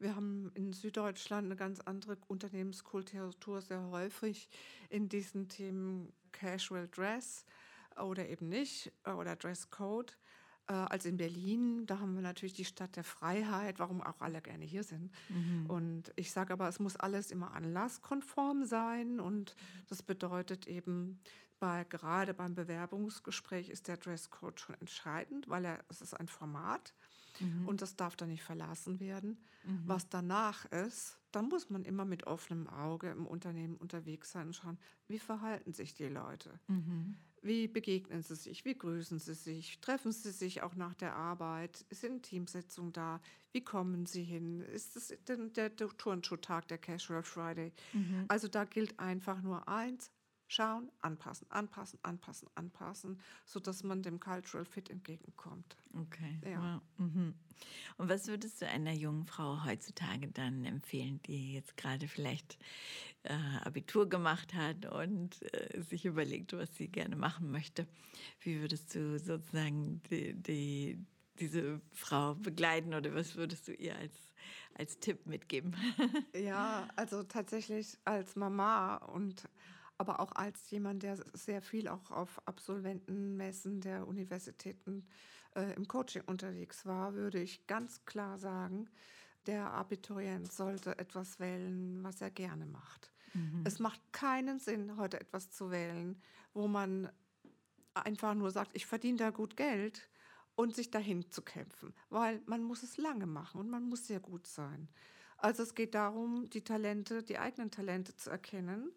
Wir 0.00 0.14
haben 0.14 0.52
in 0.54 0.72
Süddeutschland 0.72 1.46
eine 1.46 1.56
ganz 1.56 1.80
andere 1.80 2.16
Unternehmenskultur 2.28 3.60
sehr 3.60 3.82
häufig 3.90 4.48
in 4.90 5.08
diesen 5.08 5.48
Themen 5.48 6.12
Casual 6.30 6.88
Dress 6.88 7.44
oder 8.00 8.28
eben 8.28 8.48
nicht 8.48 8.92
oder 9.04 9.34
Dresscode 9.34 10.16
äh, 10.68 10.72
als 10.72 11.04
in 11.04 11.16
Berlin. 11.16 11.86
Da 11.86 11.98
haben 11.98 12.14
wir 12.14 12.22
natürlich 12.22 12.52
die 12.52 12.64
Stadt 12.64 12.96
der 12.96 13.04
Freiheit, 13.04 13.78
warum 13.78 14.02
auch 14.02 14.20
alle 14.20 14.40
gerne 14.40 14.64
hier 14.64 14.84
sind. 14.84 15.10
Mhm. 15.28 15.66
Und 15.66 16.12
ich 16.16 16.30
sage 16.30 16.52
aber, 16.52 16.68
es 16.68 16.78
muss 16.78 16.96
alles 16.96 17.30
immer 17.30 17.54
anlasskonform 17.54 18.64
sein. 18.64 19.20
Und 19.20 19.56
das 19.88 20.02
bedeutet 20.02 20.66
eben, 20.66 21.20
bei, 21.58 21.84
gerade 21.84 22.34
beim 22.34 22.54
Bewerbungsgespräch 22.54 23.68
ist 23.68 23.88
der 23.88 23.96
Dresscode 23.96 24.60
schon 24.60 24.76
entscheidend, 24.76 25.48
weil 25.48 25.64
er, 25.64 25.84
es 25.88 26.00
ist 26.00 26.14
ein 26.14 26.28
Format 26.28 26.94
mhm. 27.40 27.66
und 27.66 27.82
das 27.82 27.96
darf 27.96 28.16
dann 28.16 28.28
nicht 28.28 28.42
verlassen 28.42 29.00
werden. 29.00 29.38
Mhm. 29.64 29.82
Was 29.86 30.08
danach 30.08 30.66
ist, 30.66 31.18
dann 31.32 31.48
muss 31.48 31.68
man 31.70 31.84
immer 31.84 32.04
mit 32.04 32.26
offenem 32.26 32.68
Auge 32.68 33.10
im 33.10 33.26
Unternehmen 33.26 33.76
unterwegs 33.76 34.30
sein 34.32 34.48
und 34.48 34.54
schauen, 34.54 34.78
wie 35.08 35.18
verhalten 35.18 35.72
sich 35.72 35.94
die 35.94 36.08
Leute. 36.08 36.60
Mhm. 36.68 37.16
Wie 37.42 37.68
begegnen 37.68 38.22
Sie 38.22 38.34
sich? 38.34 38.64
Wie 38.64 38.76
grüßen 38.76 39.18
Sie 39.18 39.34
sich? 39.34 39.80
Treffen 39.80 40.12
Sie 40.12 40.30
sich 40.30 40.62
auch 40.62 40.74
nach 40.74 40.94
der 40.94 41.14
Arbeit? 41.14 41.84
Ist 41.88 42.04
eine 42.04 42.20
Teamsitzung 42.20 42.92
da? 42.92 43.20
Wie 43.52 43.62
kommen 43.62 44.06
Sie 44.06 44.24
hin? 44.24 44.60
Ist 44.60 44.96
es 44.96 45.14
denn 45.26 45.52
der, 45.52 45.70
der 45.70 45.88
Turnschuhtag, 45.96 46.68
der 46.68 46.78
Casual 46.78 47.22
Friday? 47.22 47.72
Mhm. 47.92 48.24
Also 48.28 48.48
da 48.48 48.64
gilt 48.64 48.98
einfach 48.98 49.40
nur 49.42 49.68
eins, 49.68 50.10
schauen, 50.48 50.90
anpassen, 51.00 51.46
anpassen, 51.50 51.98
anpassen, 52.02 52.48
anpassen, 52.54 53.20
sodass 53.44 53.84
man 53.84 54.02
dem 54.02 54.18
Cultural 54.18 54.64
Fit 54.64 54.90
entgegenkommt. 54.90 55.76
Okay. 55.94 56.40
Ja. 56.44 56.80
Wow. 56.98 57.06
Mhm. 57.06 57.34
Und 57.96 58.08
was 58.08 58.26
würdest 58.26 58.60
du 58.62 58.68
einer 58.68 58.92
jungen 58.92 59.26
Frau 59.26 59.64
heutzutage 59.64 60.28
dann 60.28 60.64
empfehlen, 60.64 61.20
die 61.26 61.54
jetzt 61.54 61.76
gerade 61.76 62.08
vielleicht 62.08 62.58
äh, 63.24 63.34
Abitur 63.62 64.08
gemacht 64.08 64.54
hat 64.54 64.86
und 64.86 65.42
äh, 65.52 65.82
sich 65.82 66.04
überlegt, 66.04 66.52
was 66.52 66.74
sie 66.76 66.88
gerne 66.88 67.16
machen 67.16 67.50
möchte? 67.50 67.86
Wie 68.40 68.60
würdest 68.60 68.94
du 68.94 69.18
sozusagen 69.18 70.02
die, 70.10 70.34
die 70.34 71.06
diese 71.38 71.80
Frau 71.92 72.34
begleiten 72.34 72.94
oder 72.94 73.14
was 73.14 73.36
würdest 73.36 73.68
du 73.68 73.72
ihr 73.72 73.96
als, 73.96 74.14
als 74.74 74.98
Tipp 74.98 75.26
mitgeben? 75.26 75.74
Ja, 76.34 76.88
also 76.96 77.22
tatsächlich 77.22 77.98
als 78.04 78.36
Mama 78.36 78.96
und 78.96 79.48
aber 79.98 80.20
auch 80.20 80.32
als 80.32 80.70
jemand, 80.70 81.02
der 81.02 81.16
sehr 81.34 81.60
viel 81.60 81.88
auch 81.88 82.10
auf 82.12 82.40
Absolventenmessen 82.46 83.80
der 83.80 84.06
Universitäten 84.06 85.06
äh, 85.56 85.74
im 85.74 85.88
Coaching 85.88 86.22
unterwegs 86.26 86.86
war, 86.86 87.14
würde 87.14 87.40
ich 87.40 87.66
ganz 87.66 88.04
klar 88.04 88.38
sagen, 88.38 88.88
der 89.46 89.72
Abiturient 89.72 90.52
sollte 90.52 90.98
etwas 90.98 91.40
wählen, 91.40 92.02
was 92.04 92.20
er 92.20 92.30
gerne 92.30 92.66
macht. 92.66 93.12
Mhm. 93.34 93.64
Es 93.66 93.80
macht 93.80 94.00
keinen 94.12 94.60
Sinn, 94.60 94.96
heute 94.96 95.20
etwas 95.20 95.50
zu 95.50 95.70
wählen, 95.70 96.22
wo 96.54 96.68
man 96.68 97.10
einfach 97.94 98.34
nur 98.34 98.52
sagt, 98.52 98.76
ich 98.76 98.86
verdiene 98.86 99.18
da 99.18 99.30
gut 99.30 99.56
Geld 99.56 100.08
und 100.54 100.76
sich 100.76 100.90
dahin 100.90 101.28
zu 101.30 101.42
kämpfen, 101.42 101.92
weil 102.08 102.40
man 102.46 102.62
muss 102.62 102.82
es 102.84 102.96
lange 102.96 103.26
machen 103.26 103.60
und 103.60 103.68
man 103.68 103.84
muss 103.84 104.06
sehr 104.06 104.20
gut 104.20 104.46
sein. 104.46 104.88
Also 105.36 105.62
es 105.62 105.74
geht 105.74 105.94
darum, 105.94 106.50
die 106.50 106.62
Talente, 106.62 107.22
die 107.22 107.38
eigenen 107.38 107.70
Talente 107.70 108.16
zu 108.16 108.30
erkennen 108.30 108.92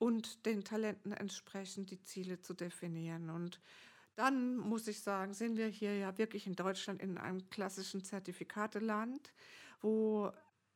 und 0.00 0.46
den 0.46 0.64
Talenten 0.64 1.12
entsprechend 1.12 1.90
die 1.90 2.02
Ziele 2.02 2.40
zu 2.40 2.54
definieren. 2.54 3.28
Und 3.28 3.60
dann 4.16 4.56
muss 4.56 4.88
ich 4.88 5.02
sagen, 5.02 5.34
sind 5.34 5.58
wir 5.58 5.68
hier 5.68 5.96
ja 5.96 6.16
wirklich 6.16 6.46
in 6.46 6.56
Deutschland 6.56 7.02
in 7.02 7.18
einem 7.18 7.48
klassischen 7.50 8.02
Zertifikateland, 8.02 9.32
wo 9.82 10.32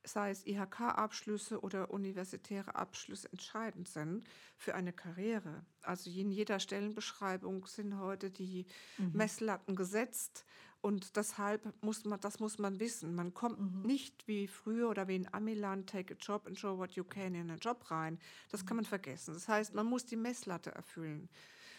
sei 0.07 0.31
es 0.31 0.47
IHK-Abschlüsse 0.47 1.61
oder 1.63 1.91
universitäre 1.91 2.75
Abschlüsse 2.75 3.33
entscheidend 3.33 3.89
sind 3.89 4.29
für 4.59 4.75
eine 4.75 4.93
Karriere. 4.93 5.65
Also 5.81 6.11
in 6.11 6.31
jeder 6.31 6.61
Stellenbeschreibung 6.61 7.67
sind 7.67 7.99
heute 7.99 8.31
die 8.31 8.67
mhm. 8.99 9.13
Messlatten 9.15 9.75
gesetzt 9.75 10.45
und 10.85 11.17
deshalb 11.17 11.73
muss 11.83 12.05
man, 12.05 12.21
das 12.21 12.41
muss 12.41 12.59
man 12.59 12.79
wissen. 12.79 13.15
Man 13.15 13.33
kommt 13.33 13.59
mhm. 13.59 13.87
nicht 13.87 14.29
wie 14.29 14.47
früher 14.47 14.91
oder 14.91 15.09
wie 15.09 15.17
in 15.17 15.33
Amiland, 15.33 15.89
take 15.89 16.13
a 16.13 16.17
job 16.21 16.47
and 16.47 16.59
show 16.59 16.77
what 16.77 16.93
you 16.93 17.05
can 17.05 17.35
in 17.35 17.51
einen 17.51 17.59
Job 17.59 17.91
rein. 17.91 18.19
Das 18.51 18.67
kann 18.67 18.77
man 18.77 18.85
vergessen. 18.85 19.33
Das 19.33 19.49
heißt, 19.49 19.73
man 19.73 19.87
muss 19.87 20.05
die 20.05 20.17
Messlatte 20.17 20.75
erfüllen. 20.75 21.31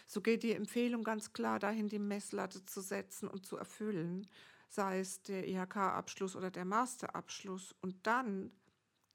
So 0.08 0.20
geht 0.20 0.42
die 0.42 0.54
Empfehlung 0.54 1.04
ganz 1.04 1.32
klar 1.32 1.60
dahin, 1.60 1.86
die 1.88 2.00
Messlatte 2.00 2.66
zu 2.66 2.80
setzen 2.80 3.28
und 3.28 3.46
zu 3.46 3.56
erfüllen, 3.56 4.26
sei 4.70 4.98
es 4.98 5.22
der 5.22 5.46
IHK-Abschluss 5.46 6.34
oder 6.34 6.50
der 6.50 6.64
Master-Abschluss. 6.64 7.76
Und 7.80 8.08
dann 8.08 8.50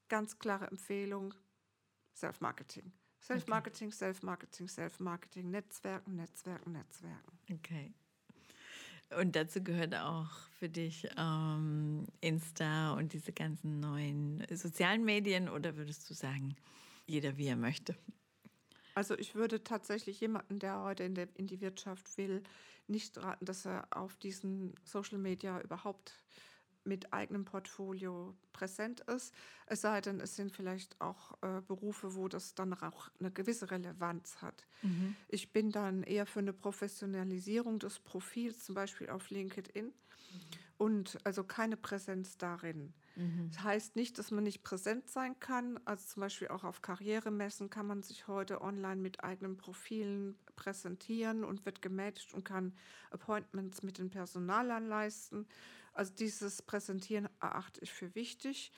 ganz 0.07 0.39
klare 0.39 0.67
Empfehlung, 0.67 1.33
Self-Marketing. 2.15 2.93
Self-Marketing, 3.19 3.89
okay. 3.89 3.97
Self-Marketing, 3.97 4.67
Self-Marketing, 4.69 5.51
Netzwerken, 5.51 6.15
Netzwerken, 6.15 6.71
Netzwerken. 6.71 7.39
Okay. 7.51 7.93
Und 9.19 9.35
dazu 9.35 9.63
gehört 9.63 9.95
auch 9.95 10.29
für 10.57 10.69
dich 10.69 11.07
ähm, 11.17 12.05
Insta 12.21 12.93
und 12.93 13.13
diese 13.13 13.33
ganzen 13.33 13.79
neuen 13.79 14.45
sozialen 14.51 15.03
Medien 15.03 15.49
oder 15.49 15.75
würdest 15.75 16.09
du 16.09 16.13
sagen, 16.13 16.55
jeder 17.07 17.37
wie 17.37 17.47
er 17.47 17.55
möchte? 17.55 17.95
Also 18.93 19.17
ich 19.17 19.35
würde 19.35 19.63
tatsächlich 19.63 20.19
jemanden, 20.19 20.59
der 20.59 20.81
heute 20.81 21.03
in, 21.03 21.15
der, 21.15 21.27
in 21.35 21.47
die 21.47 21.61
Wirtschaft 21.61 22.17
will, 22.17 22.43
nicht 22.87 23.17
raten, 23.17 23.45
dass 23.45 23.65
er 23.65 23.87
auf 23.91 24.17
diesen 24.17 24.75
Social 24.83 25.17
Media 25.17 25.61
überhaupt 25.61 26.13
mit 26.83 27.13
eigenem 27.13 27.45
Portfolio 27.45 28.35
präsent 28.53 29.01
ist. 29.01 29.33
Es 29.65 29.81
sei 29.81 30.01
denn, 30.01 30.19
es 30.19 30.35
sind 30.35 30.51
vielleicht 30.51 30.99
auch 30.99 31.37
äh, 31.41 31.61
Berufe, 31.67 32.15
wo 32.15 32.27
das 32.27 32.55
dann 32.55 32.73
auch 32.73 33.09
eine 33.19 33.31
gewisse 33.31 33.71
Relevanz 33.71 34.41
hat. 34.41 34.65
Mhm. 34.81 35.15
Ich 35.27 35.51
bin 35.51 35.71
dann 35.71 36.03
eher 36.03 36.25
für 36.25 36.39
eine 36.39 36.53
Professionalisierung 36.53 37.79
des 37.79 37.99
Profils, 37.99 38.65
zum 38.65 38.75
Beispiel 38.75 39.09
auf 39.09 39.29
LinkedIn. 39.29 39.85
Mhm. 39.85 39.93
Und 40.77 41.19
also 41.25 41.43
keine 41.43 41.77
Präsenz 41.77 42.39
darin. 42.39 42.93
Mhm. 43.15 43.49
Das 43.51 43.63
heißt 43.63 43.95
nicht, 43.95 44.17
dass 44.17 44.31
man 44.31 44.43
nicht 44.43 44.63
präsent 44.63 45.09
sein 45.09 45.39
kann. 45.39 45.79
Also 45.85 46.07
zum 46.07 46.21
Beispiel 46.21 46.47
auch 46.47 46.63
auf 46.63 46.81
Karrieremessen 46.81 47.69
kann 47.69 47.85
man 47.85 48.01
sich 48.01 48.27
heute 48.27 48.61
online 48.61 48.99
mit 48.99 49.23
eigenen 49.23 49.57
Profilen 49.57 50.39
präsentieren 50.55 51.43
und 51.43 51.65
wird 51.65 51.83
gematcht 51.83 52.33
und 52.33 52.45
kann 52.45 52.73
Appointments 53.11 53.83
mit 53.83 53.99
den 53.99 54.09
Personalern 54.09 54.87
leisten. 54.87 55.45
Also 55.93 56.13
dieses 56.13 56.61
Präsentieren 56.61 57.29
erachte 57.39 57.81
ich 57.81 57.91
für 57.91 58.13
wichtig. 58.15 58.71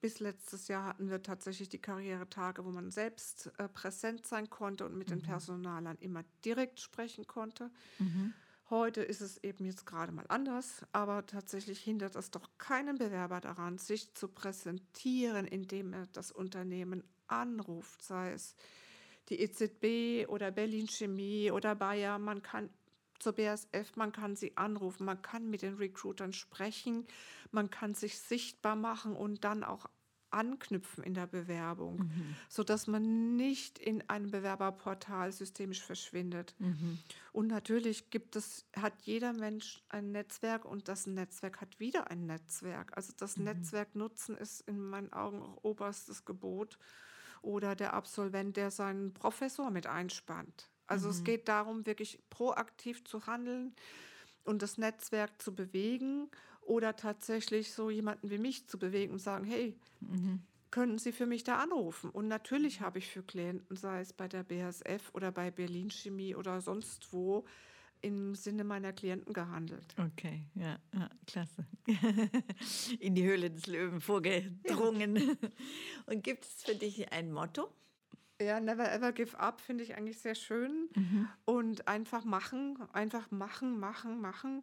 Bis 0.00 0.20
letztes 0.20 0.68
Jahr 0.68 0.84
hatten 0.84 1.08
wir 1.08 1.22
tatsächlich 1.22 1.68
die 1.68 1.80
Karrieretage, 1.80 2.64
wo 2.64 2.70
man 2.70 2.90
selbst 2.90 3.50
äh, 3.58 3.68
präsent 3.68 4.26
sein 4.26 4.50
konnte 4.50 4.84
und 4.84 4.96
mit 4.96 5.08
mhm. 5.08 5.14
den 5.14 5.22
Personalern 5.22 5.96
immer 6.00 6.22
direkt 6.44 6.80
sprechen 6.80 7.26
konnte. 7.26 7.70
Mhm. 7.98 8.34
Heute 8.68 9.00
ist 9.00 9.20
es 9.20 9.42
eben 9.44 9.64
jetzt 9.64 9.86
gerade 9.86 10.10
mal 10.10 10.26
anders, 10.28 10.84
aber 10.90 11.24
tatsächlich 11.24 11.80
hindert 11.80 12.16
es 12.16 12.32
doch 12.32 12.50
keinen 12.58 12.98
Bewerber 12.98 13.40
daran, 13.40 13.78
sich 13.78 14.12
zu 14.14 14.26
präsentieren, 14.26 15.46
indem 15.46 15.92
er 15.92 16.06
das 16.08 16.32
Unternehmen 16.32 17.04
anruft, 17.28 18.02
sei 18.02 18.32
es 18.32 18.56
die 19.28 19.40
EZB 19.40 20.28
oder 20.28 20.50
Berlin 20.50 20.88
Chemie 20.88 21.50
oder 21.52 21.74
Bayer. 21.76 22.18
Man 22.18 22.42
kann 22.42 22.68
zur 23.18 23.32
BSF, 23.32 23.96
man 23.96 24.12
kann 24.12 24.36
sie 24.36 24.56
anrufen, 24.56 25.04
man 25.04 25.22
kann 25.22 25.50
mit 25.50 25.62
den 25.62 25.74
Recruitern 25.74 26.32
sprechen, 26.32 27.06
man 27.50 27.70
kann 27.70 27.94
sich 27.94 28.18
sichtbar 28.18 28.76
machen 28.76 29.14
und 29.16 29.44
dann 29.44 29.64
auch 29.64 29.86
anknüpfen 30.30 31.02
in 31.02 31.14
der 31.14 31.26
Bewerbung, 31.26 31.98
mhm. 31.98 32.36
sodass 32.48 32.86
man 32.86 33.36
nicht 33.36 33.78
in 33.78 34.08
einem 34.08 34.30
Bewerberportal 34.30 35.32
systemisch 35.32 35.82
verschwindet. 35.82 36.54
Mhm. 36.58 36.98
Und 37.32 37.46
natürlich 37.48 38.10
gibt 38.10 38.36
es, 38.36 38.66
hat 38.76 38.94
jeder 39.02 39.32
Mensch 39.32 39.82
ein 39.88 40.12
Netzwerk 40.12 40.64
und 40.64 40.88
das 40.88 41.06
Netzwerk 41.06 41.60
hat 41.60 41.80
wieder 41.80 42.10
ein 42.10 42.26
Netzwerk. 42.26 42.96
Also 42.96 43.12
das 43.16 43.36
mhm. 43.36 43.44
Netzwerk 43.44 43.94
nutzen 43.94 44.36
ist 44.36 44.60
in 44.62 44.78
meinen 44.78 45.12
Augen 45.12 45.42
auch 45.42 45.64
oberstes 45.64 46.24
Gebot. 46.24 46.78
Oder 47.42 47.76
der 47.76 47.94
Absolvent, 47.94 48.56
der 48.56 48.70
seinen 48.70 49.12
Professor 49.14 49.70
mit 49.70 49.86
einspannt. 49.86 50.68
Also 50.86 51.06
mhm. 51.06 51.14
es 51.14 51.24
geht 51.24 51.48
darum, 51.48 51.86
wirklich 51.86 52.18
proaktiv 52.30 53.04
zu 53.04 53.26
handeln 53.26 53.74
und 54.44 54.62
das 54.62 54.78
Netzwerk 54.78 55.40
zu 55.42 55.54
bewegen 55.54 56.28
oder 56.62 56.96
tatsächlich 56.96 57.72
so 57.72 57.90
jemanden 57.90 58.30
wie 58.30 58.38
mich 58.38 58.66
zu 58.66 58.78
bewegen 58.78 59.12
und 59.12 59.18
sagen, 59.20 59.44
hey, 59.44 59.76
mhm. 60.00 60.42
können 60.70 60.98
Sie 60.98 61.12
für 61.12 61.26
mich 61.26 61.44
da 61.44 61.58
anrufen? 61.58 62.10
Und 62.10 62.28
natürlich 62.28 62.80
habe 62.80 62.98
ich 62.98 63.08
für 63.08 63.22
Klienten, 63.22 63.76
sei 63.76 64.00
es 64.00 64.12
bei 64.12 64.28
der 64.28 64.42
BASF 64.42 65.10
oder 65.12 65.32
bei 65.32 65.50
Berlin 65.50 65.90
Chemie 65.90 66.34
oder 66.34 66.60
sonst 66.60 67.12
wo, 67.12 67.44
im 68.02 68.34
Sinne 68.34 68.64
meiner 68.64 68.92
Klienten 68.92 69.32
gehandelt. 69.32 69.94
Okay, 69.98 70.46
ja, 70.54 70.78
ja 70.94 71.10
klasse. 71.26 71.66
In 73.00 73.14
die 73.14 73.24
Höhle 73.24 73.50
des 73.50 73.66
Löwen 73.66 74.00
vorgedrungen. 74.00 75.16
Ja. 75.16 75.48
Und 76.06 76.22
gibt 76.22 76.44
es 76.44 76.62
für 76.62 76.74
dich 76.74 77.10
ein 77.12 77.32
Motto? 77.32 77.72
Ja, 78.40 78.60
Never 78.60 78.92
Ever 78.92 79.12
Give 79.12 79.38
Up 79.38 79.60
finde 79.60 79.84
ich 79.84 79.96
eigentlich 79.96 80.18
sehr 80.18 80.34
schön. 80.34 80.88
Mhm. 80.94 81.28
Und 81.44 81.88
einfach 81.88 82.24
machen, 82.24 82.78
einfach 82.92 83.30
machen, 83.30 83.78
machen, 83.78 84.20
machen. 84.20 84.62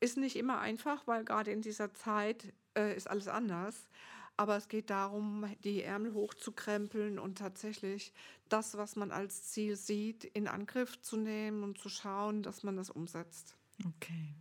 Ist 0.00 0.16
nicht 0.16 0.36
immer 0.36 0.60
einfach, 0.60 1.06
weil 1.06 1.24
gerade 1.24 1.50
in 1.50 1.62
dieser 1.62 1.94
Zeit 1.94 2.52
äh, 2.76 2.94
ist 2.96 3.08
alles 3.08 3.28
anders. 3.28 3.88
Aber 4.36 4.56
es 4.56 4.68
geht 4.68 4.90
darum, 4.90 5.46
die 5.62 5.82
Ärmel 5.82 6.12
hochzukrempeln 6.12 7.18
und 7.20 7.38
tatsächlich 7.38 8.12
das, 8.48 8.76
was 8.76 8.96
man 8.96 9.12
als 9.12 9.44
Ziel 9.44 9.76
sieht, 9.76 10.24
in 10.24 10.48
Angriff 10.48 11.00
zu 11.00 11.16
nehmen 11.16 11.62
und 11.62 11.78
zu 11.78 11.88
schauen, 11.88 12.42
dass 12.42 12.64
man 12.64 12.76
das 12.76 12.90
umsetzt. 12.90 13.56
Okay. 13.86 14.34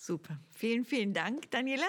Super. 0.00 0.38
Vielen, 0.52 0.84
vielen 0.84 1.12
Dank, 1.12 1.50
Daniela. 1.50 1.86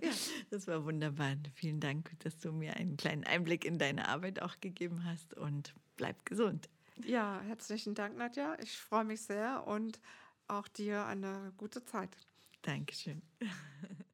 Ja. 0.00 0.10
Das 0.50 0.68
war 0.68 0.84
wunderbar. 0.84 1.34
Vielen 1.54 1.80
Dank, 1.80 2.12
dass 2.20 2.38
du 2.38 2.52
mir 2.52 2.76
einen 2.76 2.96
kleinen 2.96 3.24
Einblick 3.24 3.64
in 3.64 3.76
deine 3.76 4.08
Arbeit 4.08 4.40
auch 4.40 4.60
gegeben 4.60 5.04
hast 5.04 5.34
und 5.34 5.74
bleib 5.96 6.24
gesund. 6.24 6.70
Ja, 7.04 7.40
herzlichen 7.40 7.94
Dank, 7.94 8.16
Nadja. 8.16 8.56
Ich 8.62 8.78
freue 8.78 9.04
mich 9.04 9.22
sehr 9.22 9.66
und 9.66 10.00
auch 10.46 10.68
dir 10.68 11.06
eine 11.06 11.52
gute 11.56 11.84
Zeit. 11.84 12.16
Dankeschön. 12.62 13.20